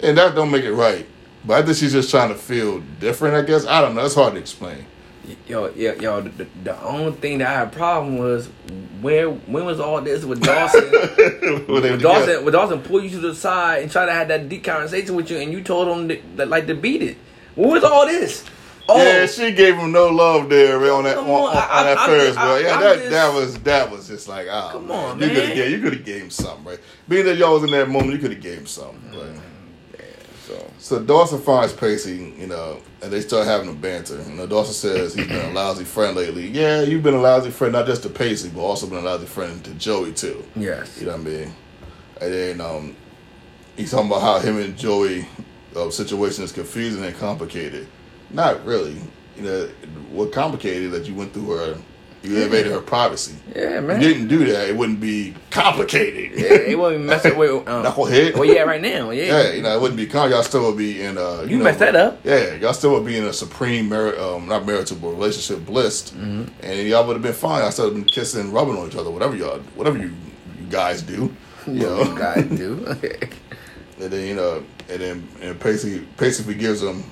and 0.00 0.16
that 0.16 0.34
don't 0.34 0.50
make 0.50 0.64
it 0.64 0.72
right. 0.72 1.06
But 1.44 1.62
I 1.62 1.66
think 1.66 1.76
she's 1.78 1.92
just 1.92 2.10
trying 2.10 2.28
to 2.30 2.34
feel 2.34 2.80
different. 3.00 3.34
I 3.36 3.42
guess 3.42 3.66
I 3.66 3.80
don't 3.80 3.94
know. 3.94 4.04
It's 4.04 4.14
hard 4.14 4.34
to 4.34 4.40
explain. 4.40 4.84
Yo, 5.46 5.68
yo, 5.70 5.92
yo. 5.94 6.20
The, 6.22 6.46
the, 6.64 6.82
only 6.82 7.12
thing 7.12 7.38
that 7.38 7.48
I 7.48 7.58
had 7.58 7.68
a 7.68 7.70
problem 7.70 8.16
was 8.18 8.46
where 9.02 9.28
when 9.30 9.64
was 9.66 9.78
all 9.78 10.00
this 10.00 10.24
with 10.24 10.42
Dawson? 10.42 10.82
When 11.68 11.82
they 11.82 11.90
When 11.90 11.92
were 11.92 11.96
Dawson, 11.98 12.44
with 12.44 12.54
Dawson 12.54 12.80
pulled 12.82 13.04
you 13.04 13.10
to 13.10 13.18
the 13.20 13.34
side 13.34 13.82
and 13.82 13.90
tried 13.92 14.06
to 14.06 14.12
have 14.12 14.28
that 14.28 14.48
deep 14.48 14.64
conversation 14.64 15.14
with 15.14 15.30
you, 15.30 15.36
and 15.38 15.52
you 15.52 15.62
told 15.62 15.88
him 15.88 16.08
that, 16.08 16.36
that 16.38 16.48
like 16.48 16.66
to 16.68 16.74
beat 16.74 17.02
it. 17.02 17.16
What 17.54 17.68
was 17.70 17.84
all 17.84 18.06
this? 18.06 18.42
Oh, 18.88 18.96
Yeah, 19.02 19.26
she 19.26 19.52
gave 19.52 19.76
him 19.76 19.92
no 19.92 20.06
love 20.08 20.48
there 20.48 20.76
on 20.92 21.04
that 21.04 21.18
on, 21.18 21.26
on, 21.28 21.30
on, 21.30 21.56
I- 21.56 21.82
that 21.84 21.98
I- 21.98 22.06
Ferris 22.06 22.36
I- 22.36 22.46
wheel. 22.54 22.62
Yeah, 22.62 22.74
I'm 22.74 22.80
that 22.80 22.96
just- 22.98 23.10
that 23.10 23.34
was 23.34 23.58
that 23.60 23.90
was 23.90 24.08
just 24.08 24.28
like, 24.28 24.46
oh, 24.50 24.68
Come 24.72 24.86
man. 24.88 24.98
on, 25.10 25.20
you 25.20 25.28
could 25.28 25.36
man. 25.36 25.56
have 25.58 25.70
you 25.70 25.80
could 25.82 25.92
have 25.94 26.04
gave 26.06 26.22
him 26.22 26.30
something, 26.30 26.64
right? 26.64 26.80
Being 27.06 27.26
that 27.26 27.36
y'all 27.36 27.52
was 27.54 27.64
in 27.64 27.70
that 27.72 27.88
moment, 27.90 28.12
you 28.12 28.18
could 28.18 28.32
have 28.32 28.40
gave 28.40 28.58
him 28.58 28.66
something. 28.66 29.02
But. 29.12 29.30
So 30.48 30.70
So 30.78 30.98
Dawson 31.02 31.40
finds 31.40 31.72
Pacey, 31.72 32.34
you 32.38 32.46
know, 32.46 32.80
and 33.02 33.12
they 33.12 33.20
start 33.20 33.46
having 33.46 33.68
a 33.68 33.72
banter. 33.74 34.22
You 34.22 34.34
know, 34.34 34.46
Dawson 34.46 34.74
says 34.74 35.14
he's 35.14 35.26
been 35.26 35.50
a 35.50 35.52
lousy 35.52 35.84
friend 35.84 36.16
lately. 36.16 36.48
Yeah, 36.48 36.82
you've 36.82 37.02
been 37.02 37.14
a 37.14 37.20
lousy 37.20 37.50
friend, 37.50 37.72
not 37.72 37.86
just 37.86 38.02
to 38.04 38.08
Pacey, 38.08 38.48
but 38.48 38.60
also 38.60 38.86
been 38.86 38.98
a 38.98 39.02
lousy 39.02 39.26
friend 39.26 39.62
to 39.64 39.74
Joey 39.74 40.12
too. 40.12 40.44
yes, 40.56 40.98
You 40.98 41.06
know 41.06 41.12
what 41.12 41.20
I 41.20 41.24
mean? 41.24 41.54
And 42.20 42.32
then 42.32 42.60
um, 42.60 42.96
he's 43.76 43.90
talking 43.90 44.08
about 44.08 44.22
how 44.22 44.38
him 44.40 44.58
and 44.58 44.76
Joey 44.76 45.26
uh, 45.76 45.90
situation 45.90 46.42
is 46.44 46.52
confusing 46.52 47.04
and 47.04 47.16
complicated. 47.16 47.86
Not 48.30 48.64
really. 48.64 48.96
You 49.36 49.42
know, 49.42 49.66
what 50.10 50.32
complicated 50.32 50.90
that 50.92 51.06
you 51.06 51.14
went 51.14 51.32
through 51.32 51.50
her, 51.56 51.78
you 52.28 52.42
invaded 52.42 52.70
her 52.72 52.80
privacy. 52.80 53.34
yeah, 53.56 53.78
If 53.78 53.84
man. 53.84 54.00
you 54.00 54.08
didn't 54.08 54.28
do 54.28 54.44
that, 54.46 54.68
it 54.68 54.76
wouldn't 54.76 55.00
be 55.00 55.34
complicated. 55.50 56.38
Yeah, 56.38 56.52
it 56.54 56.78
wasn't 56.78 57.04
messing 57.06 57.36
with 57.36 57.50
um, 57.68 57.84
Knucklehead. 57.84 58.34
Well, 58.34 58.44
yeah, 58.44 58.62
right 58.62 58.80
now, 58.80 59.10
yeah. 59.10 59.24
Yeah, 59.26 59.52
you 59.52 59.62
know, 59.62 59.74
it 59.76 59.80
wouldn't 59.80 59.96
be 59.96 60.06
con. 60.06 60.30
Y'all 60.30 60.42
still 60.42 60.66
would 60.68 60.78
be 60.78 61.02
in. 61.02 61.18
Uh, 61.18 61.44
You 61.48 61.58
know, 61.58 61.64
messed 61.64 61.78
that 61.80 61.96
up. 61.96 62.20
Yeah, 62.24 62.54
y'all 62.54 62.72
still 62.74 62.92
would 62.92 63.04
be 63.06 63.16
in 63.16 63.24
a 63.24 63.32
supreme, 63.32 63.88
mar- 63.88 64.18
um, 64.18 64.46
not 64.48 64.66
marital, 64.66 64.96
but 64.96 65.08
relationship 65.08 65.64
blissed, 65.66 66.14
Mm-hmm. 66.16 66.44
and 66.62 66.88
y'all 66.88 67.06
would 67.06 67.14
have 67.14 67.22
been 67.22 67.32
fine. 67.32 67.62
Y'all 67.62 67.70
still 67.72 67.86
have 67.86 67.94
been 67.94 68.04
kissing, 68.04 68.52
rubbing 68.52 68.76
on 68.76 68.86
each 68.88 68.96
other, 68.96 69.10
whatever 69.10 69.34
y'all, 69.36 69.58
whatever 69.74 69.98
you, 69.98 70.12
you 70.60 70.66
guys 70.70 71.02
do. 71.02 71.34
You 71.66 71.74
you 71.74 71.80
know, 71.82 72.16
guys 72.16 72.44
do. 72.46 72.86
and 74.00 74.10
then 74.12 74.26
you 74.26 74.34
know, 74.34 74.62
and 74.88 75.00
then 75.02 75.28
and 75.42 75.60
Pacey, 75.60 76.00
Pacey 76.16 76.42
forgives 76.42 76.82
him, 76.82 77.02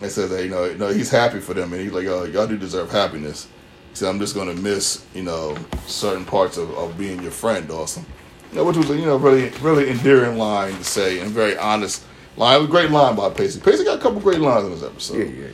and 0.00 0.10
says 0.10 0.30
that 0.30 0.42
you 0.44 0.48
know, 0.50 0.64
you 0.64 0.78
know, 0.78 0.88
he's 0.88 1.10
happy 1.10 1.40
for 1.40 1.52
them, 1.52 1.72
and 1.74 1.82
he's 1.82 1.92
like, 1.92 2.06
oh, 2.06 2.24
y'all 2.24 2.46
do 2.46 2.56
deserve 2.56 2.90
happiness. 2.90 3.48
Said, 3.94 4.08
I'm 4.08 4.18
just 4.18 4.34
gonna 4.34 4.54
miss, 4.54 5.04
you 5.14 5.22
know, 5.22 5.56
certain 5.86 6.24
parts 6.24 6.56
of, 6.56 6.70
of 6.72 6.96
being 6.96 7.22
your 7.22 7.30
friend, 7.30 7.68
Dawson. 7.68 8.06
You 8.50 8.58
know, 8.58 8.64
which 8.64 8.76
was 8.76 8.90
a 8.90 8.96
you 8.96 9.06
know 9.06 9.16
really 9.16 9.50
really 9.60 9.90
endearing 9.90 10.38
line 10.38 10.74
to 10.74 10.84
say 10.84 11.20
and 11.20 11.30
very 11.30 11.56
honest 11.56 12.04
line. 12.36 12.56
It 12.56 12.58
was 12.60 12.68
a 12.68 12.70
great 12.70 12.90
line 12.90 13.16
by 13.16 13.30
Pacey. 13.30 13.60
Pacey 13.60 13.84
got 13.84 13.98
a 13.98 14.02
couple 14.02 14.20
great 14.20 14.40
lines 14.40 14.64
in 14.64 14.70
this 14.72 14.82
episode. 14.82 15.18
yeah, 15.18 15.24
yeah, 15.24 15.46
yeah. 15.46 15.52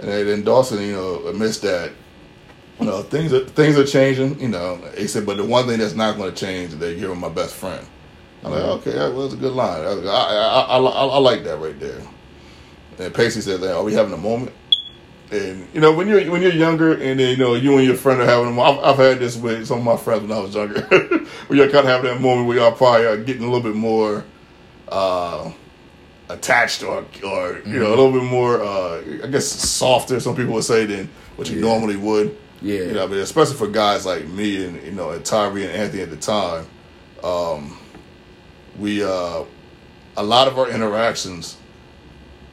And 0.00 0.28
then 0.28 0.44
Dawson, 0.44 0.80
you 0.82 0.92
know, 0.92 1.26
admits 1.26 1.58
that 1.60 1.92
you 2.80 2.86
know 2.86 3.02
things 3.02 3.32
are 3.32 3.44
things 3.44 3.78
are 3.78 3.84
changing. 3.86 4.40
You 4.40 4.48
know, 4.48 4.76
he 4.96 5.06
said, 5.06 5.26
but 5.26 5.36
the 5.36 5.44
one 5.44 5.66
thing 5.66 5.78
that's 5.78 5.94
not 5.94 6.16
going 6.16 6.32
to 6.32 6.36
change 6.36 6.72
is 6.72 6.78
that 6.78 6.96
you're 6.96 7.14
my 7.14 7.28
best 7.28 7.54
friend. 7.54 7.86
I'm 8.44 8.52
like, 8.52 8.62
okay, 8.62 8.92
that 8.92 9.12
was 9.12 9.34
a 9.34 9.36
good 9.36 9.52
line. 9.52 9.80
I, 9.80 9.90
I, 10.08 10.34
I, 10.60 10.78
I, 10.78 10.78
I 10.78 11.18
like 11.18 11.42
that 11.44 11.58
right 11.58 11.78
there. 11.80 12.00
And 12.98 13.12
Pacey 13.14 13.40
said, 13.40 13.62
"Are 13.64 13.82
we 13.82 13.94
having 13.94 14.12
a 14.12 14.18
moment?" 14.18 14.52
And 15.30 15.68
you 15.74 15.80
know, 15.80 15.92
when 15.92 16.08
you're 16.08 16.30
when 16.30 16.40
you're 16.40 16.52
younger, 16.52 16.92
and 16.94 17.20
then 17.20 17.30
you 17.30 17.36
know 17.36 17.54
you 17.54 17.76
and 17.76 17.86
your 17.86 17.96
friend 17.96 18.20
are 18.20 18.24
having. 18.26 18.58
I've, 18.58 18.78
I've 18.78 18.96
had 18.96 19.18
this 19.18 19.36
with 19.36 19.66
some 19.66 19.78
of 19.78 19.84
my 19.84 19.96
friends 19.96 20.22
when 20.22 20.32
I 20.32 20.40
was 20.40 20.54
younger. 20.54 20.86
we 21.48 21.58
you're 21.58 21.66
kind 21.68 21.80
of 21.80 21.84
having 21.86 22.10
that 22.10 22.20
moment 22.20 22.48
where 22.48 22.56
y'all 22.56 22.72
probably 22.72 23.06
are 23.06 23.16
getting 23.18 23.42
a 23.42 23.46
little 23.50 23.60
bit 23.62 23.76
more. 23.76 24.24
Uh, 24.88 25.52
attached 26.30 26.82
or 26.82 27.06
or 27.24 27.60
you 27.64 27.78
know 27.78 27.88
a 27.88 27.96
little 27.96 28.12
bit 28.12 28.22
more 28.22 28.60
uh 28.62 29.00
I 29.24 29.28
guess 29.28 29.46
softer 29.46 30.20
some 30.20 30.36
people 30.36 30.52
would 30.54 30.64
say 30.64 30.84
than 30.84 31.08
what 31.36 31.48
you 31.48 31.56
Yeah. 31.56 31.62
normally 31.62 31.96
would. 31.96 32.36
Yeah. 32.60 32.80
You 32.80 32.92
know, 32.92 33.04
I 33.04 33.06
mean 33.06 33.20
especially 33.20 33.56
for 33.56 33.66
guys 33.66 34.04
like 34.04 34.26
me 34.28 34.62
and 34.66 34.82
you 34.82 34.92
know 34.92 35.08
and 35.10 35.24
Tyree 35.24 35.64
and 35.64 35.72
Anthony 35.72 36.02
at 36.02 36.10
the 36.10 36.16
time. 36.18 36.66
Um 37.24 37.78
we 38.78 39.02
uh 39.02 39.44
a 40.18 40.22
lot 40.22 40.48
of 40.48 40.58
our 40.58 40.68
interactions, 40.68 41.56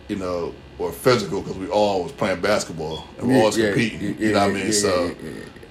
you 0.07 0.15
know, 0.15 0.53
were 0.77 0.91
physical 0.91 1.41
because 1.41 1.57
we 1.57 1.67
all 1.67 2.03
was 2.03 2.11
playing 2.11 2.41
basketball 2.41 3.05
and 3.17 3.27
we 3.27 3.33
Yeah, 3.33 3.39
always 3.39 3.57
yeah, 3.57 3.67
competing. 3.67 4.01
yeah, 4.01 4.27
you 4.27 4.31
know 4.33 4.47
what 4.47 4.49
I 4.49 4.53
mean? 4.53 4.73
so 4.73 5.15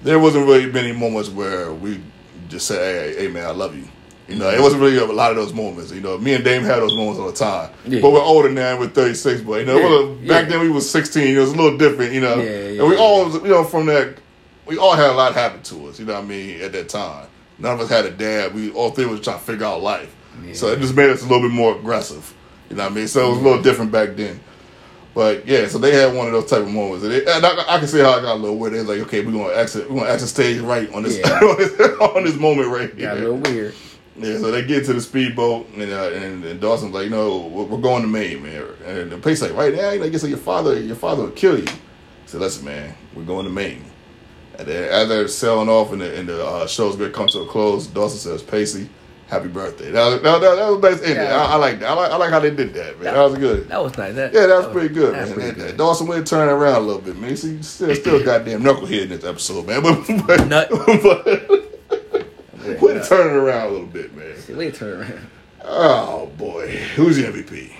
there 0.03 0.19
wasn't 0.19 0.45
really 0.45 0.71
many 0.71 0.91
moments 0.91 1.29
where 1.29 1.73
we 1.73 1.99
just 2.47 2.67
say, 2.67 2.75
"Hey, 3.15 3.23
hey, 3.23 3.27
man, 3.27 3.45
I 3.45 3.51
love 3.51 3.75
you." 3.75 3.87
You 4.27 4.37
know, 4.37 4.49
it 4.49 4.53
mm-hmm. 4.53 4.63
wasn't 4.63 4.81
really 4.81 4.97
a 4.97 5.05
lot 5.05 5.29
of 5.31 5.37
those 5.37 5.53
moments. 5.53 5.91
You 5.91 6.01
know, 6.01 6.17
me 6.17 6.33
and 6.33 6.43
Dame 6.43 6.63
had 6.63 6.77
those 6.77 6.95
moments 6.95 7.19
all 7.19 7.27
the 7.27 7.33
time. 7.33 7.71
Yeah. 7.85 8.01
But 8.01 8.11
we're 8.11 8.21
older 8.21 8.49
now. 8.49 8.79
We're 8.79 8.87
thirty 8.87 9.13
six. 9.13 9.41
But 9.41 9.59
you 9.59 9.65
know, 9.65 10.17
Yeah, 10.21 10.27
back 10.27 10.43
yeah. 10.43 10.49
then 10.49 10.61
we 10.61 10.69
was 10.69 10.89
sixteen. 10.89 11.35
It 11.35 11.39
was 11.39 11.51
a 11.51 11.55
little 11.55 11.77
different. 11.77 12.13
You 12.13 12.21
know, 12.21 12.39
and 12.39 12.87
we 12.87 12.97
all, 12.97 13.31
you 13.31 13.49
know, 13.49 13.63
from 13.63 13.85
that, 13.87 14.17
we 14.65 14.77
all 14.77 14.95
had 14.95 15.11
a 15.11 15.13
lot 15.13 15.33
happen 15.33 15.61
to 15.63 15.87
us. 15.87 15.99
You 15.99 16.05
know 16.05 16.13
what 16.13 16.23
I 16.23 16.27
mean? 16.27 16.61
At 16.61 16.71
that 16.71 16.89
time, 16.89 17.27
none 17.59 17.75
of 17.75 17.81
us 17.81 17.89
had 17.89 18.05
a 18.05 18.11
dad. 18.11 18.55
We 18.55 18.71
all 18.71 18.89
three 18.89 19.05
was 19.05 19.21
trying 19.21 19.37
to 19.37 19.43
figure 19.43 19.65
out 19.65 19.81
life. 19.81 20.13
So 20.53 20.67
it 20.67 20.79
just 20.79 20.95
made 20.95 21.09
us 21.09 21.21
a 21.21 21.25
little 21.25 21.47
bit 21.47 21.51
more 21.51 21.75
aggressive. 21.75 22.33
You 22.69 22.75
know 22.75 22.83
what 22.83 22.91
I 22.91 22.95
mean? 22.95 23.07
So 23.07 23.25
it 23.25 23.29
was 23.29 23.37
a 23.37 23.41
little 23.41 23.53
mm-hmm. 23.53 23.63
different 23.63 23.91
back 23.91 24.15
then. 24.15 24.39
But 25.15 25.47
yeah, 25.47 25.67
so 25.69 25.77
they 25.77 25.95
had 25.95 26.13
one 26.13 26.27
of 26.27 26.33
those 26.33 26.49
type 26.49 26.59
of 26.61 26.69
moments, 26.69 27.05
and, 27.05 27.13
it, 27.13 27.25
and 27.25 27.45
I, 27.45 27.75
I 27.75 27.79
can 27.79 27.87
see 27.87 27.99
how 27.99 28.11
I 28.19 28.21
got 28.21 28.33
a 28.33 28.35
little 28.35 28.57
weird. 28.57 28.73
They're 28.73 28.83
like, 28.83 28.99
okay, 29.07 29.25
we're 29.25 29.31
gonna 29.31 29.53
exit, 29.53 29.89
we're 29.89 29.99
gonna 29.99 30.11
exit 30.11 30.27
stage 30.27 30.59
right 30.59 30.91
on 30.93 31.03
this 31.03 31.17
Yeah. 31.17 31.39
on 31.39 32.25
this 32.25 32.35
moment 32.35 32.67
right 32.67 32.93
here. 32.93 33.07
Got 33.07 33.17
a 33.17 33.21
little 33.21 33.37
weird. 33.37 33.73
Yeah, 34.17 34.37
so 34.39 34.51
they 34.51 34.65
get 34.65 34.85
to 34.85 34.93
the 34.93 34.99
speedboat, 34.99 35.69
and 35.69 35.89
uh, 35.89 36.11
and, 36.11 36.43
and 36.43 36.59
Dawson's 36.59 36.93
like, 36.93 37.09
no, 37.09 37.47
we're 37.47 37.63
we're 37.63 37.81
going 37.81 38.01
to 38.01 38.09
Maine, 38.09 38.43
man. 38.43 38.65
And 38.85 39.09
the 39.09 39.17
police 39.17 39.41
like, 39.41 39.53
right 39.53 39.73
now, 39.73 39.93
know, 39.93 40.03
you 40.03 40.27
your 40.27 40.37
father, 40.37 40.77
your 40.77 40.97
father 40.97 41.23
will 41.23 41.31
kill 41.31 41.59
you. 41.59 41.67
So 42.25 42.37
listen, 42.37 42.65
man, 42.65 42.93
we're 43.13 43.23
going 43.23 43.45
to 43.45 43.51
Maine. 43.51 43.85
And 44.59 44.67
then 44.67 44.89
as 44.89 45.07
they're 45.07 45.27
sailing 45.29 45.69
off, 45.69 45.93
and 45.93 46.01
the, 46.01 46.17
and 46.17 46.27
the 46.27 46.45
uh, 46.45 46.67
show's 46.67 46.97
going 46.97 47.11
to 47.11 47.15
come 47.15 47.27
to 47.27 47.39
a 47.39 47.47
close, 47.47 47.87
Dawson 47.87 48.19
says, 48.19 48.43
Pacey, 48.43 48.89
happy 49.27 49.47
birthday. 49.47 49.91
That 49.91 50.05
was, 50.05 50.21
that, 50.21 50.41
that, 50.41 50.55
that 50.55 50.69
was 50.69 50.77
a 50.77 50.81
nice 50.81 51.01
ending. 51.01 51.23
Yeah. 51.25 51.35
I, 51.37 51.53
I 51.53 51.55
like 51.55 51.79
that. 51.79 51.89
I 51.89 51.93
like, 51.93 52.11
I 52.11 52.15
like 52.17 52.29
how 52.29 52.39
they 52.39 52.51
did 52.51 52.73
that, 52.73 52.99
man. 53.01 53.13
That, 53.13 53.21
was 53.29 53.37
good. 53.37 53.67
That 53.69 53.83
was 53.83 53.97
nice. 53.97 54.15
That, 54.15 54.33
Yeah, 54.33 54.45
that 54.47 54.57
was 54.57 54.67
pretty 54.67 54.93
good, 54.93 55.13
that 55.15 55.27
man. 55.27 55.33
pretty 55.33 55.51
good. 55.53 55.69
and 55.69 55.77
Dawson 55.77 56.07
went 56.07 56.27
turn 56.27 56.47
around 56.49 56.75
a 56.75 56.79
little 56.85 57.01
bit, 57.01 57.17
man. 57.17 57.35
See, 57.35 57.61
still, 57.63 57.93
still 57.95 58.23
goddamn 58.23 58.61
knucklehead 58.63 59.03
in 59.03 59.09
this 59.09 59.23
episode, 59.23 59.65
man. 59.67 59.81
But, 59.83 60.27
but, 60.27 60.47
Nut. 60.47 60.69
but 60.69 61.71
Yeah, 62.65 62.79
way 62.81 62.93
to 62.93 63.03
turn 63.07 63.27
it 63.35 63.37
around 63.37 63.67
a 63.67 63.71
little 63.71 63.87
bit, 63.87 64.15
man. 64.15 64.57
Wait, 64.57 64.73
turn 64.79 65.01
around. 65.01 65.27
Oh 65.63 66.27
boy, 66.37 66.67
who's 66.95 67.17
the 67.17 67.23
MVP? 67.23 67.71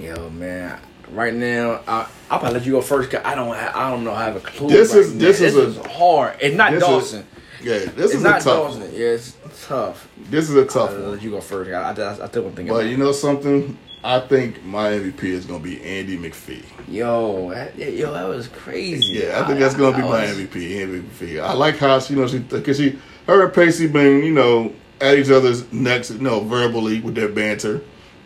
Yo, 0.00 0.30
man. 0.30 0.78
Right 1.10 1.32
now, 1.32 1.80
I, 1.88 2.06
I'll 2.30 2.38
probably 2.38 2.58
let 2.58 2.66
you 2.66 2.72
go 2.72 2.80
first. 2.82 3.10
Cause 3.10 3.22
I 3.24 3.34
don't, 3.34 3.48
I 3.56 3.90
don't 3.90 4.04
know. 4.04 4.12
I 4.12 4.24
have 4.24 4.36
a 4.36 4.40
clue. 4.40 4.68
This 4.68 4.92
right 4.92 5.00
is- 5.00 5.14
now. 5.14 5.18
this 5.20 5.40
is 5.40 5.56
a- 5.78 5.88
hard. 5.88 6.36
It's 6.40 6.54
not 6.56 6.70
this 6.72 6.82
is- 6.82 6.88
Dawson. 6.88 7.26
Yeah, 7.62 7.78
this 7.78 8.12
it's 8.12 8.14
is 8.14 8.24
a 8.24 8.40
tough. 8.40 8.70
One. 8.78 8.80
Yeah, 8.92 9.06
it's 9.16 9.36
tough. 9.66 10.08
This 10.30 10.48
is 10.48 10.56
a 10.56 10.64
tough 10.64 10.92
one. 10.96 11.20
you 11.20 11.30
go 11.30 11.40
first. 11.40 11.70
I, 11.70 11.74
I, 11.90 11.92
I, 11.92 12.24
I 12.24 12.28
still 12.28 12.42
want 12.44 12.56
to 12.56 12.64
But 12.64 12.86
you 12.86 12.96
know 12.96 13.12
something? 13.12 13.76
I 14.04 14.20
think 14.20 14.62
my 14.64 14.90
MVP 14.90 15.24
is 15.24 15.44
gonna 15.44 15.58
be 15.58 15.82
Andie 15.82 16.16
McPhee. 16.18 16.62
Yo, 16.86 17.50
that, 17.50 17.76
yo, 17.76 18.12
that 18.12 18.28
was 18.28 18.46
crazy. 18.46 19.18
Yeah, 19.18 19.42
I 19.42 19.46
think 19.46 19.58
that's 19.58 19.74
gonna 19.74 19.96
be 19.96 20.02
I 20.04 20.06
my 20.08 20.20
was- 20.28 20.36
MVP. 20.38 20.80
Andie 20.82 21.00
McPhee. 21.00 21.42
I 21.42 21.52
like 21.54 21.78
how 21.78 21.98
she, 21.98 22.14
you 22.14 22.20
know, 22.20 22.28
she 22.28 22.38
because 22.38 22.76
she, 22.76 22.96
her 23.26 23.44
and 23.44 23.52
Pacey 23.52 23.88
been, 23.88 24.22
you 24.22 24.32
know, 24.32 24.72
at 25.00 25.18
each 25.18 25.30
other's 25.30 25.70
necks, 25.72 26.10
you 26.12 26.18
know, 26.20 26.40
verbally 26.40 27.00
with 27.00 27.16
their 27.16 27.28
banter. 27.28 27.80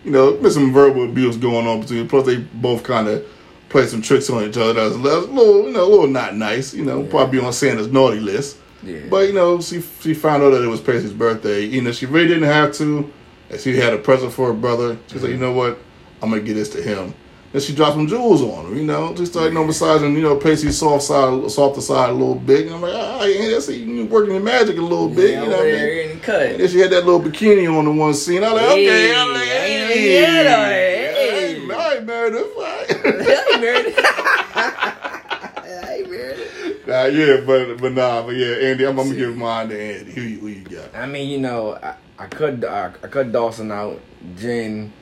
You 0.05 0.11
know, 0.11 0.37
there's 0.37 0.55
some 0.55 0.73
verbal 0.75 1.05
abuse 1.05 1.37
going 1.39 1.67
on 1.67 1.81
between. 1.81 2.07
Plus, 2.09 2.27
they 2.27 2.37
both 2.37 2.83
kind 2.83 3.09
of 3.09 3.25
play 3.71 3.87
some 3.87 4.03
tricks 4.03 4.29
on 4.29 4.43
each 4.45 4.57
other. 4.59 4.73
That's, 4.75 4.97
that's 4.97 5.27
a 5.27 5.31
little, 5.31 5.65
you 5.67 5.73
know, 5.73 5.85
a 5.85 5.89
little 5.89 6.07
not 6.09 6.37
nice. 6.37 6.75
You 6.75 6.85
know, 6.85 7.03
Yeah. 7.03 7.11
probably 7.11 7.41
on 7.41 7.53
Santa's 7.53 7.89
naughty 7.89 8.21
list. 8.21 8.59
Yeah. 8.83 9.01
But 9.09 9.29
you 9.29 9.33
know, 9.35 9.61
she 9.61 9.81
she 10.01 10.15
found 10.15 10.43
out 10.43 10.51
that 10.51 10.63
it 10.63 10.69
was 10.69 10.81
Pacey's 10.81 11.13
birthday. 11.13 11.65
You 11.65 11.83
know, 11.83 11.93
she 11.93 12.07
really 12.07 12.29
didn't 12.29 12.45
have 12.45 12.73
to. 12.75 13.11
And 13.51 13.61
she 13.61 13.77
had 13.77 13.93
a 13.93 13.99
present 13.99 14.33
for 14.33 14.47
her 14.49 14.53
brother. 14.55 14.99
She's 15.09 15.23
like, 15.23 15.31
you 15.33 15.37
know 15.39 15.53
what? 15.53 15.79
I'm 16.23 16.31
gonna 16.31 16.43
get 16.43 16.55
this 16.55 16.69
to 16.71 16.83
him. 16.83 17.15
And 17.55 17.63
she 17.63 17.75
dropped 17.75 17.97
some 17.97 18.07
jewels 18.07 18.41
on 18.41 18.65
him, 18.67 18.77
you 18.79 18.85
know, 18.85 19.15
just 19.15 19.35
like 19.35 19.49
you 19.51 19.55
know, 19.55 19.65
massaging, 19.65 20.15
you 20.17 20.23
know, 20.23 20.37
Pacey's 20.37 20.79
soft 20.79 21.05
side, 21.05 21.51
softer 21.51 21.83
side 21.83 22.09
a 22.09 22.13
little 22.13 22.35
bit. 22.35 22.65
And 22.67 22.75
I'm 22.77 22.81
like, 22.81 22.95
ah, 22.97 23.25
yeah, 23.25 23.51
that's 23.51 23.69
you 23.69 24.07
working 24.07 24.33
your 24.33 24.41
magic 24.43 24.79
a 24.79 24.81
little 24.81 25.09
bit, 25.11 25.33
Yeah, 25.33 25.43
you 25.43 25.51
know 25.51 25.57
what 25.59 25.67
I 25.67 25.73
mean? 26.09 26.21
cut. 26.21 26.43
And 26.43 26.61
then 26.61 26.69
she 26.69 26.79
had 26.79 26.91
that 26.93 27.05
little 27.05 27.21
bikini 27.21 27.71
on 27.71 27.85
the 27.85 27.93
one 27.93 28.15
scene. 28.15 28.43
I'm 28.43 28.55
like, 28.55 28.63
okay, 28.71 28.85
Hey, 28.87 29.15
I'm 29.15 29.29
like, 29.35 29.49
I 29.49 29.53
ain't 29.67 29.83
know 29.83 29.95
hey, 29.95 30.19
you 30.19 30.25
had 30.25 30.47
on 30.47 30.69
it. 30.73 31.15
Hey. 31.15 31.55
hey, 31.67 31.75
I 31.75 31.95
ain't 31.97 32.07
married 32.07 32.33
her. 32.33 32.39
I 32.39 32.87
ain't 32.89 33.05
married. 33.05 33.29
I 33.29 33.51
ain't 33.53 33.61
married. 33.61 33.95
Nah, 37.03 37.17
yeah, 37.17 37.41
but 37.45 37.77
but 37.81 37.93
nah, 37.93 38.23
but 38.23 38.35
yeah, 38.37 38.47
Andie, 38.55 38.85
I'm, 38.85 38.99
I'm 38.99 39.07
gonna 39.09 39.19
give 39.19 39.37
mine 39.37 39.69
to 39.71 39.75
Andie. 39.81 40.13
Who 40.13 40.21
you, 40.21 40.39
who 40.41 40.47
you 40.49 40.61
got? 40.63 40.95
I 40.95 41.07
mean, 41.07 41.29
you 41.29 41.39
know, 41.39 41.75
I, 41.83 41.95
I 42.19 42.27
cut 42.27 42.65
I, 42.65 42.87
I 43.03 43.07
cut 43.09 43.33
Dawson 43.33 43.71
out, 43.73 44.01
Jen, 44.37 44.93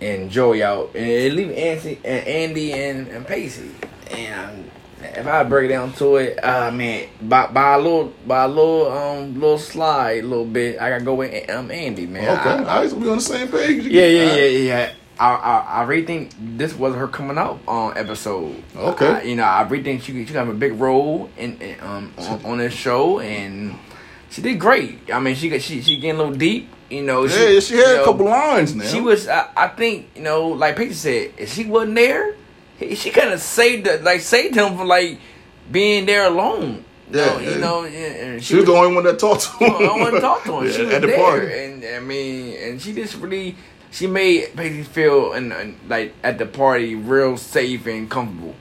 and 0.00 0.30
Joey 0.30 0.62
out, 0.62 0.90
and 0.94 1.06
it 1.06 1.32
leave 1.32 1.50
Andie 1.50 1.98
and 2.04 2.26
Andie 2.26 2.72
and, 2.72 3.08
and 3.08 3.26
Pacey. 3.26 3.70
And 4.10 4.70
if 5.02 5.26
I 5.26 5.42
break 5.44 5.66
it 5.66 5.74
down 5.74 5.92
to 5.94 6.16
it, 6.16 6.42
uh, 6.44 6.70
man, 6.70 7.08
by 7.22 7.46
by 7.48 7.74
a 7.74 7.78
little 7.78 8.12
by 8.26 8.44
a 8.44 8.48
little 8.48 8.90
um 8.92 9.34
little 9.34 9.58
slide, 9.58 10.24
a 10.24 10.26
little 10.26 10.44
bit, 10.46 10.80
I 10.80 10.90
gotta 10.90 11.04
go 11.04 11.14
with 11.14 11.50
um 11.50 11.70
Andie, 11.70 12.06
man. 12.06 12.38
Okay, 12.38 12.50
I- 12.50 12.80
right, 12.80 12.90
so 12.90 12.96
we 12.96 13.08
on 13.08 13.16
the 13.16 13.22
same 13.22 13.48
page. 13.48 13.84
yeah, 13.86 14.06
yeah, 14.06 14.34
yeah, 14.34 14.44
yeah. 14.46 14.92
I, 15.18 15.34
I 15.34 15.58
I 15.58 15.82
really 15.84 16.04
think 16.06 16.30
this 16.38 16.74
was 16.74 16.94
her 16.94 17.06
coming 17.08 17.38
out 17.38 17.60
on 17.68 17.96
episode. 17.96 18.62
Okay. 18.76 19.06
I- 19.06 19.22
you 19.22 19.36
know, 19.36 19.44
I 19.44 19.62
really 19.62 19.84
think 19.84 20.02
she 20.02 20.12
she 20.12 20.32
gonna 20.32 20.46
have 20.46 20.54
a 20.54 20.58
big 20.58 20.72
role 20.80 21.30
in, 21.36 21.60
in 21.60 21.80
um 21.80 22.12
on, 22.18 22.44
on 22.44 22.58
this 22.58 22.72
show, 22.72 23.20
and 23.20 23.76
she 24.30 24.42
did 24.42 24.58
great. 24.58 24.98
I 25.12 25.20
mean, 25.20 25.34
she 25.36 25.48
got 25.48 25.60
she 25.62 25.80
she 25.82 25.96
getting 25.98 26.16
a 26.20 26.22
little 26.24 26.34
deep. 26.36 26.68
You 26.90 27.02
know, 27.02 27.24
Yeah, 27.24 27.60
she 27.60 27.76
had 27.76 27.86
a 27.86 27.96
know, 27.96 28.04
couple 28.04 28.26
lines 28.26 28.74
now. 28.74 28.84
She 28.84 29.00
was, 29.00 29.26
I, 29.26 29.48
I 29.56 29.68
think, 29.68 30.10
you 30.14 30.22
know, 30.22 30.48
like 30.48 30.76
Peter 30.76 30.94
said, 30.94 31.32
if 31.38 31.52
she 31.54 31.64
wasn't 31.64 31.94
there, 31.96 32.36
she 32.94 33.10
kind 33.10 33.32
of 33.32 33.40
saved, 33.40 33.86
the, 33.86 33.98
like 34.02 34.20
saved 34.20 34.54
him 34.54 34.76
from 34.76 34.86
like 34.86 35.18
being 35.72 36.04
there 36.06 36.26
alone. 36.26 36.84
You 37.10 37.18
Yeah, 37.20 37.38
you 37.40 37.58
know, 37.58 37.84
and 37.84 38.42
She 38.44 38.54
was 38.56 38.66
the 38.66 38.72
only 38.72 38.94
one 38.94 39.04
that 39.04 39.18
talked 39.18 39.42
to 39.42 39.64
him. 39.64 39.72
I 39.90 39.96
want 39.98 40.14
to 40.14 40.20
talk 40.20 40.44
to 40.44 40.58
him. 40.58 40.64
Yeah, 40.66 40.72
she 40.72 40.84
was 40.84 40.94
at 40.94 41.00
the 41.00 41.06
there, 41.08 41.16
party. 41.18 41.52
and 41.64 41.84
I 41.84 42.00
mean, 42.00 42.56
and 42.62 42.80
she 42.82 42.92
just 42.92 43.14
really, 43.16 43.56
she 43.94 44.08
made 44.08 44.56
Pacey 44.56 44.82
feel 44.82 45.32
and, 45.34 45.52
and 45.52 45.78
like 45.88 46.12
at 46.24 46.36
the 46.38 46.46
party 46.46 46.96
real 46.96 47.36
safe 47.36 47.86
and 47.86 48.10
comfortable. 48.10 48.56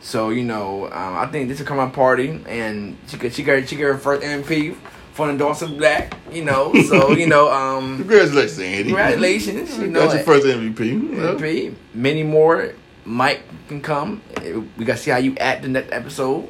So 0.00 0.30
you 0.30 0.44
know, 0.44 0.86
um, 0.86 1.16
I 1.16 1.26
think 1.26 1.48
this 1.48 1.58
will 1.58 1.66
come 1.66 1.80
out 1.80 1.92
party, 1.92 2.40
and 2.46 2.96
she 3.08 3.16
could 3.18 3.34
she 3.34 3.42
got 3.42 3.68
she 3.68 3.74
got 3.74 3.84
her 3.86 3.98
first 3.98 4.22
MP 4.22 4.76
for 5.14 5.30
the 5.30 5.36
Dawson 5.36 5.76
Black. 5.76 6.16
You 6.30 6.44
know, 6.44 6.72
so 6.88 7.10
you 7.22 7.26
know, 7.26 7.50
um, 7.50 7.98
Congratulations, 7.98 8.58
Andie. 8.60 8.84
congratulations. 8.84 9.78
You 9.78 9.88
know, 9.88 10.06
got 10.06 10.14
your 10.14 10.24
first 10.24 10.46
MVP. 10.46 11.66
Yeah. 11.66 11.74
Many 11.92 12.22
more 12.22 12.74
might 13.04 13.42
can 13.66 13.82
come. 13.82 14.22
We 14.78 14.84
got 14.84 14.96
to 14.96 15.02
see 15.02 15.10
how 15.10 15.18
you 15.18 15.36
act 15.38 15.64
in 15.64 15.72
that 15.72 15.92
episode. 15.92 16.48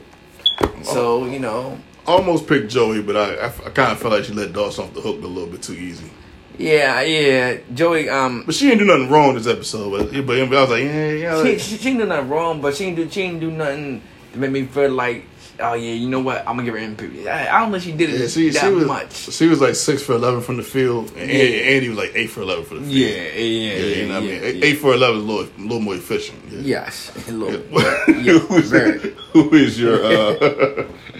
So 0.83 1.25
you 1.25 1.39
know, 1.39 1.79
Almost 2.07 2.47
picked 2.47 2.69
Joey, 2.71 3.01
but 3.01 3.17
I, 3.17 3.35
I, 3.37 3.47
I 3.47 3.71
kind 3.71 3.93
of 3.93 4.01
felt 4.01 4.13
like 4.13 4.25
she 4.25 4.33
let 4.35 4.53
Dawson 4.53 4.85
off 4.85 4.93
the 4.93 5.01
hook 5.01 5.23
a 5.23 5.27
little 5.27 5.49
bit 5.49 5.63
too 5.63 5.75
easy. 5.75 6.11
Yeah, 6.59 7.01
yeah. 7.03 7.59
Joey, 7.75 8.09
um, 8.09 8.45
But 8.45 8.55
she 8.55 8.67
didn't 8.69 8.81
do 8.81 8.85
nothing 8.85 9.09
wrong 9.11 9.35
this 9.35 9.47
episode. 9.47 10.11
But, 10.13 10.27
but 10.27 10.39
I 10.39 10.43
was 10.45 10.71
like, 10.71 10.85
yeah, 10.85 11.11
yeah. 11.11 11.43
she, 11.43 11.51
Like, 11.51 11.61
she, 11.61 11.77
she 11.77 11.85
didn't 11.85 11.99
do 12.01 12.07
nothing 12.07 12.29
wrong, 12.29 12.61
but 12.61 12.77
she 12.77 12.85
didn't 12.87 12.97
do 12.97 13.11
she 13.11 13.23
didn't 13.23 13.41
do 13.41 13.51
nothing 13.51 14.03
to 14.33 14.39
make 14.39 14.51
me 14.51 14.65
feel 14.67 14.91
like, 14.91 15.25
oh 15.61 15.75
yeah, 15.75 15.93
you 15.93 16.09
know 16.09 16.21
what, 16.21 16.39
I'm 16.41 16.57
gonna 16.57 16.65
give 16.65 16.75
her 16.75 16.81
MP. 16.81 17.27
I, 17.27 17.57
I 17.57 17.61
don't 17.61 17.71
think 17.73 17.85
she 17.85 17.93
did 17.93 18.11
it 18.11 18.21
yeah, 18.21 18.27
she, 18.29 18.51
that 18.51 18.73
was 18.73 18.87
much. 18.87 19.13
she 19.13 19.47
was 19.47 19.61
like 19.61 19.75
six 19.75 20.03
for 20.03 20.15
eleven 20.15 20.41
from 20.41 20.57
the 20.57 20.63
field, 20.63 21.13
and 21.17 21.31
Yeah. 21.31 21.37
Andie, 21.37 21.89
was 21.89 21.99
like 21.99 22.13
eight 22.15 22.29
for 22.31 22.43
eleven 22.43 22.65
for 22.65 22.75
the 22.75 22.81
field. 22.81 22.93
Yeah, 22.93 23.07
yeah, 23.07 23.73
yeah, 23.77 23.97
you 23.97 24.09
know 24.09 24.15
what 24.15 24.23
I 24.23 24.27
mean. 24.27 24.65
Eight 24.65 24.77
for 24.79 24.95
eleven 24.95 25.19
is 25.19 25.25
a 25.25 25.27
little, 25.27 25.45
a 25.45 25.61
little 25.61 25.81
more 25.81 25.95
efficient. 25.95 26.39
Yes, 26.51 27.13
a 27.29 27.33
little. 27.33 27.61
Yeah. 27.71 28.39
Who, 28.39 28.57
is, 28.57 28.71
who 29.33 29.55
is 29.55 29.81
your? 29.81 30.05
Uh, 30.05 30.87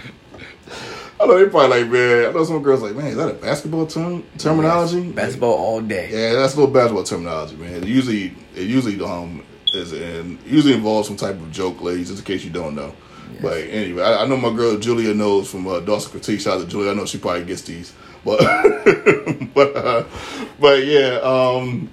I 1.23 1.25
know 1.25 1.37
they 1.37 1.49
probably 1.49 1.81
like, 1.81 1.89
man. 1.89 2.25
I 2.25 2.31
know 2.31 2.43
some 2.43 2.61
girls 2.61 2.81
like, 2.81 2.95
man, 2.95 3.07
is 3.07 3.15
that 3.15 3.29
a 3.29 3.33
basketball 3.33 3.87
term 3.87 4.25
terminology? 4.37 5.09
Basketball 5.09 5.53
all 5.53 5.79
day. 5.79 6.09
Yeah, 6.11 6.33
that's 6.33 6.53
a 6.53 6.57
little 6.57 6.73
basketball 6.73 7.05
terminology, 7.05 7.55
man. 7.55 7.75
It 7.75 7.87
usually, 7.87 8.35
it 8.53 8.63
usually 8.63 9.01
um 9.01 9.41
is 9.73 9.93
and 9.93 10.37
usually 10.45 10.73
involves 10.73 11.07
some 11.07 11.15
type 11.15 11.35
of 11.35 11.49
joke, 11.49 11.81
ladies, 11.81 12.09
just 12.09 12.19
in 12.19 12.25
case 12.25 12.43
you 12.43 12.49
don't 12.49 12.75
know. 12.75 12.93
But 13.41 13.59
anyway, 13.59 14.03
I, 14.03 14.23
I 14.23 14.27
know 14.27 14.35
my 14.35 14.53
girl 14.53 14.77
Julia 14.77 15.13
knows 15.13 15.49
from 15.49 15.65
uh, 15.65 15.79
Dawson 15.79 16.11
Critique. 16.11 16.41
Shout 16.41 16.57
out 16.57 16.65
to 16.65 16.67
Julia. 16.67 16.91
I 16.91 16.93
know 16.93 17.05
she 17.05 17.19
probably 17.19 17.45
gets 17.45 17.61
these, 17.61 17.93
but 18.25 18.39
but 19.53 19.75
uh, 19.77 20.03
but 20.59 20.83
yeah. 20.85 21.19
Um, 21.23 21.89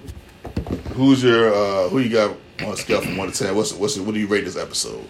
who's 0.93 1.23
your 1.23 1.53
uh, 1.53 1.87
who 1.87 1.99
you 1.99 2.09
got 2.09 2.35
on 2.59 2.73
a 2.73 2.75
scale 2.75 2.99
from 2.99 3.15
one 3.15 3.31
to 3.31 3.37
ten? 3.45 3.55
What's 3.55 3.71
what's 3.71 3.97
what 3.97 4.13
do 4.13 4.19
you 4.19 4.27
rate 4.27 4.43
this 4.43 4.57
episode? 4.57 5.07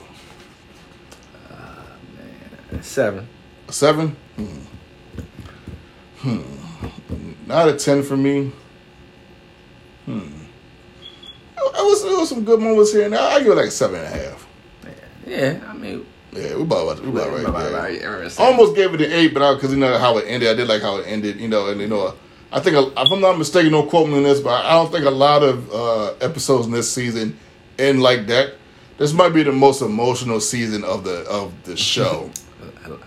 Seven. 1.49 2.79
A 2.79 2.83
seven? 2.83 3.27
Hmm. 3.71 4.45
Hmm. 6.17 6.41
Not 7.47 7.69
a 7.69 7.75
ten 7.75 8.03
for 8.03 8.15
me. 8.17 8.51
Hmm. 10.05 10.19
It 11.57 11.83
was, 11.85 12.03
it 12.05 12.17
was 12.17 12.29
some 12.29 12.43
good 12.43 12.59
moments 12.59 12.91
here 12.91 13.03
and 13.05 13.13
there. 13.13 13.21
I 13.21 13.39
give 13.39 13.47
it 13.49 13.55
like 13.55 13.71
seven 13.71 14.03
and 14.03 14.05
a 14.05 14.17
half. 14.29 14.47
Yeah, 15.25 15.53
yeah 15.53 15.59
I 15.69 15.73
mean, 15.73 16.05
Yeah, 16.31 16.55
we 16.55 16.61
about 16.63 16.99
we 17.01 17.09
about 17.09 17.31
right 17.31 17.45
about- 17.45 17.71
there. 17.73 18.23
about- 18.23 18.39
almost 18.39 18.75
gave 18.75 18.93
it 18.93 19.01
an 19.01 19.11
eight, 19.11 19.33
but 19.33 19.41
I 19.43 19.53
because 19.55 19.71
you 19.71 19.77
know 19.79 19.97
how 19.97 20.17
it 20.17 20.25
ended, 20.27 20.49
I 20.49 20.53
did 20.53 20.67
like 20.67 20.81
how 20.81 20.97
it 20.97 21.05
ended. 21.07 21.39
You 21.39 21.47
know, 21.47 21.67
and 21.67 21.79
you 21.81 21.87
know, 21.87 22.13
I 22.51 22.59
think 22.59 22.75
if 22.77 23.11
I'm 23.11 23.21
not 23.21 23.37
mistaken, 23.37 23.71
don't 23.71 23.89
quote 23.89 24.09
me 24.09 24.17
on 24.17 24.23
this, 24.23 24.39
but 24.39 24.65
I 24.65 24.71
don't 24.73 24.91
think 24.91 25.05
a 25.05 25.09
lot 25.11 25.43
of 25.43 25.71
uh, 25.73 26.13
episodes 26.21 26.65
in 26.67 26.71
this 26.73 26.91
season 26.91 27.37
end 27.79 28.01
like 28.01 28.27
that. 28.27 28.55
This 28.97 29.13
might 29.13 29.29
be 29.29 29.43
the 29.43 29.51
most 29.51 29.81
emotional 29.81 30.39
season 30.39 30.83
of 30.83 31.03
the 31.03 31.21
of 31.29 31.51
the 31.63 31.75
show. 31.77 32.29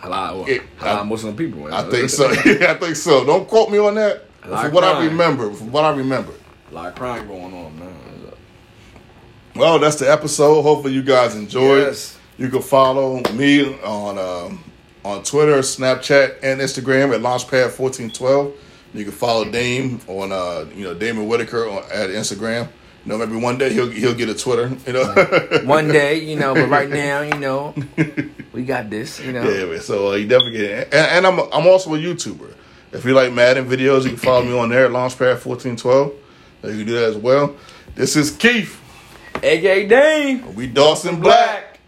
a 0.02 0.08
lot 0.08 0.34
of 0.34 0.48
It- 0.48 0.62
a 0.80 0.84
lot 0.84 0.96
of 1.00 1.06
emotional 1.06 1.32
people. 1.32 1.72
I 1.72 1.82
think 1.90 2.10
so. 2.18 2.28
I 2.30 2.74
think 2.74 2.96
so. 2.96 3.24
Don't 3.24 3.48
quote 3.48 3.70
me 3.70 3.78
on 3.78 3.94
that. 3.96 4.24
From 4.42 4.52
of 4.52 4.72
what 4.72 4.84
I 4.84 5.04
remember, 5.06 5.50
from 5.52 5.72
what 5.72 5.84
I 5.84 5.94
remember. 5.94 6.32
A 6.70 6.74
lot 6.74 6.88
of 6.88 6.94
crime 6.96 7.26
going 7.26 7.54
on, 7.54 7.78
man. 7.78 7.94
Well, 9.56 9.78
that's 9.78 9.96
the 9.96 10.10
episode. 10.10 10.62
Hopefully, 10.62 10.94
you 10.94 11.02
guys 11.02 11.36
enjoyed. 11.36 11.82
Yes. 11.82 12.18
You 12.38 12.48
can 12.48 12.60
follow 12.62 13.22
me 13.32 13.80
on 13.82 14.18
um, 14.18 14.64
on 15.04 15.22
Twitter, 15.22 15.58
Snapchat, 15.58 16.38
and 16.42 16.60
Instagram 16.60 17.14
at 17.14 17.20
Launchpad1412. 17.20 18.52
You 18.94 19.04
can 19.04 19.12
follow 19.12 19.44
Dame 19.48 20.00
on 20.08 20.32
uh, 20.32 20.66
you 20.74 20.84
know 20.84 20.94
Damon 20.94 21.28
Whitaker 21.28 21.68
on, 21.68 21.84
at 21.92 22.10
Instagram. 22.10 22.68
You 23.04 23.12
know, 23.12 23.18
maybe 23.18 23.36
one 23.36 23.58
day 23.58 23.72
he'll 23.72 23.90
he'll 23.90 24.14
get 24.14 24.30
a 24.30 24.34
Twitter. 24.34 24.74
You 24.86 24.92
know. 24.94 25.62
One 25.64 25.88
day, 25.88 26.20
you 26.20 26.36
know, 26.36 26.54
but 26.54 26.68
right 26.68 26.88
now, 26.88 27.20
you 27.20 27.38
know, 27.38 27.74
we 28.52 28.64
got 28.64 28.88
this, 28.88 29.20
you 29.20 29.32
know. 29.32 29.42
Yeah, 29.42 29.66
man. 29.66 29.80
So 29.80 30.12
uh, 30.12 30.14
you 30.14 30.26
definitely 30.26 30.58
get 30.58 30.70
it. 30.70 30.94
And, 30.94 31.26
and 31.26 31.26
I'm 31.26 31.38
I'm 31.52 31.66
also 31.66 31.94
a 31.94 31.98
YouTuber. 31.98 32.54
If 32.92 33.04
you 33.04 33.12
like 33.12 33.32
Madden 33.32 33.66
videos, 33.66 34.04
you 34.04 34.10
can 34.10 34.16
follow 34.16 34.44
me 34.44 34.56
on 34.56 34.70
there 34.70 34.86
at 34.86 34.92
Launchpad1412. 34.92 36.14
You 36.62 36.70
can 36.70 36.86
do 36.86 36.94
that 36.94 37.10
as 37.10 37.16
well. 37.16 37.56
This 37.94 38.16
is 38.16 38.30
Keith. 38.30 38.80
AJ 39.34 39.88
Dane. 39.88 40.54
We 40.54 40.66
Dawson 40.66 41.20
Black. 41.20 41.80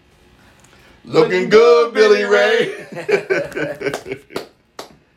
Looking 1.05 1.49
good, 1.49 1.95
Billy 1.95 2.25
Ray. 2.25 2.87